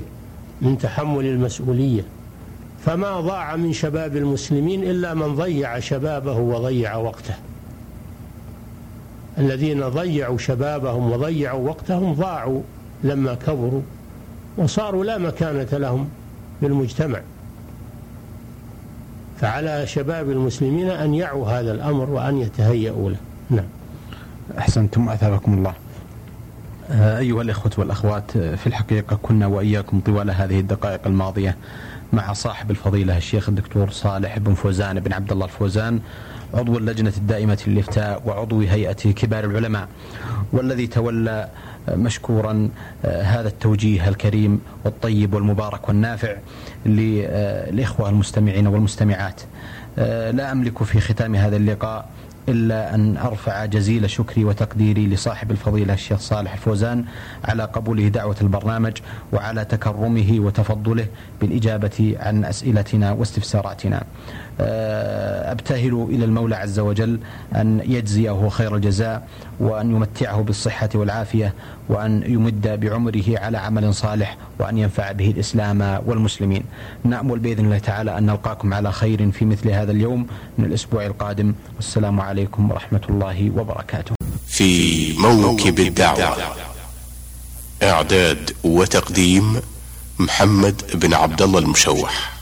من 0.62 0.78
تحمل 0.78 1.26
المسؤولية. 1.26 2.04
فما 2.86 3.22
ضاع 3.22 3.56
من 3.56 3.74
شباب 3.74 4.18
المسلمين 4.18 4.84
إلا 4.84 5.14
من 5.14 5.36
ضيع 5.36 5.80
شبابه 5.80 6.38
وضيع 6.38 6.96
وقته. 6.96 7.36
الذين 9.38 9.90
ضيعوا 9.90 10.38
شبابهم 10.38 11.12
وضيعوا 11.12 11.70
وقتهم 11.70 12.14
ضاعوا 12.14 12.62
لما 13.04 13.34
كبروا. 13.34 13.82
وصاروا 14.58 15.06
لا 15.06 15.18
مكانة 15.18 15.68
لهم 15.72 16.10
في 16.60 16.66
المجتمع. 16.66 17.20
فعلى 19.42 19.88
شباب 19.88 20.30
المسلمين 20.30 20.90
أن 20.90 21.14
يعوا 21.14 21.50
هذا 21.50 21.72
الأمر 21.72 22.10
وأن 22.10 22.38
يتهيأوا 22.38 23.10
له. 23.10 23.18
نعم. 23.50 23.66
أحسنتم 24.58 25.10
أثابكم 25.10 25.54
الله. 25.54 25.74
آه، 26.92 27.18
أيها 27.18 27.42
الإخوة 27.42 27.72
والأخوات 27.78 28.38
آه، 28.38 28.56
في 28.56 28.68
الحقيقة 28.68 29.20
كنا 29.22 29.48
وإياكم 29.48 30.00
طوال 30.00 30.32
هذه 30.32 30.60
الدقائق 30.60 31.08
الماضية 31.08 31.58
مع 32.14 32.34
صاحب 32.34 32.72
الفضيلة 32.72 33.18
الشيخ 33.18 33.50
الدكتور 33.50 33.90
صالح 33.90 34.38
بن 34.38 34.54
فوزان 34.54 35.00
بن 35.00 35.14
عبد 35.14 35.32
الله 35.32 35.46
الفوزان 35.46 36.00
عضو 36.54 36.78
اللجنة 36.78 37.14
الدائمة 37.18 37.64
للإفتاء 37.68 38.22
وعضو 38.26 38.60
هيئة 38.60 38.94
كبار 38.94 39.46
العلماء 39.46 39.88
والذي 40.52 40.88
تولى 40.88 41.50
مشكورا 41.90 42.70
آه، 43.06 43.22
هذا 43.22 43.48
التوجيه 43.48 44.10
الكريم 44.10 44.62
والطيب 44.86 45.34
والمبارك 45.34 45.88
والنافع 45.90 46.36
للإخوة 46.86 48.10
المستمعين 48.10 48.68
والمستمعات. 48.68 49.42
لا 50.34 50.52
أملك 50.52 50.84
في 50.84 51.00
ختام 51.00 51.36
هذا 51.36 51.56
اللقاء 51.56 52.10
إلا 52.50 52.96
أن 52.96 53.18
أرفع 53.18 53.66
جزيل 53.66 54.10
شكري 54.10 54.44
وتقديري 54.46 55.08
لصاحب 55.08 55.52
الفضيلة 55.52 55.94
الشيخ 55.94 56.20
صالح 56.20 56.54
الفوزان 56.54 57.06
على 57.46 57.64
قبوله 57.64 58.08
دعوة 58.08 58.36
البرنامج 58.42 58.98
وعلى 59.34 59.66
تكرمه 59.66 60.36
وتفضله 60.40 61.06
بالإجابة 61.42 62.16
عن 62.20 62.46
أسئلتنا 62.46 63.12
واستفساراتنا. 63.12 63.98
آه، 63.98 64.53
أبتهل 64.60 66.08
إلى 66.10 66.26
المولى 66.26 66.56
عز 66.56 66.80
وجل 66.80 67.20
أن 67.56 67.82
يجزيه 67.86 68.50
خير 68.50 68.76
الجزاء 68.76 69.28
وأن 69.60 69.92
يمتعه 69.92 70.42
بالصحة 70.42 70.90
والعافية 70.96 71.54
وأن 71.90 72.24
يمد 72.28 72.80
بعمره 72.80 73.40
على 73.40 73.58
عمل 73.58 73.94
صالح 73.94 74.38
وأن 74.60 74.78
ينفع 74.78 75.12
به 75.12 75.32
الإسلام 75.32 76.02
والمسلمين. 76.06 76.64
نأمل 77.04 77.40
بإذن 77.40 77.66
الله 77.66 77.78
تعالى 77.78 78.18
أن 78.18 78.26
نلقاكم 78.26 78.74
على 78.74 78.92
خير 78.92 79.32
في 79.32 79.46
مثل 79.46 79.70
هذا 79.70 79.92
اليوم 79.92 80.28
من 80.58 80.66
الأسبوع 80.66 81.06
القادم. 81.06 81.54
والسلام 81.76 82.22
عليكم 82.22 82.72
ورحمة 82.72 83.02
الله 83.10 83.52
وبركاته. 83.58 84.16
في 84.48 85.14
موكب 85.18 85.80
الدعوة 85.80 86.38
إعداد 87.84 88.52
وتقديم 88.64 89.62
محمد 90.20 90.82
بن 90.94 91.14
عبد 91.14 91.42
الله 91.42 91.60
المشوح. 91.60 92.34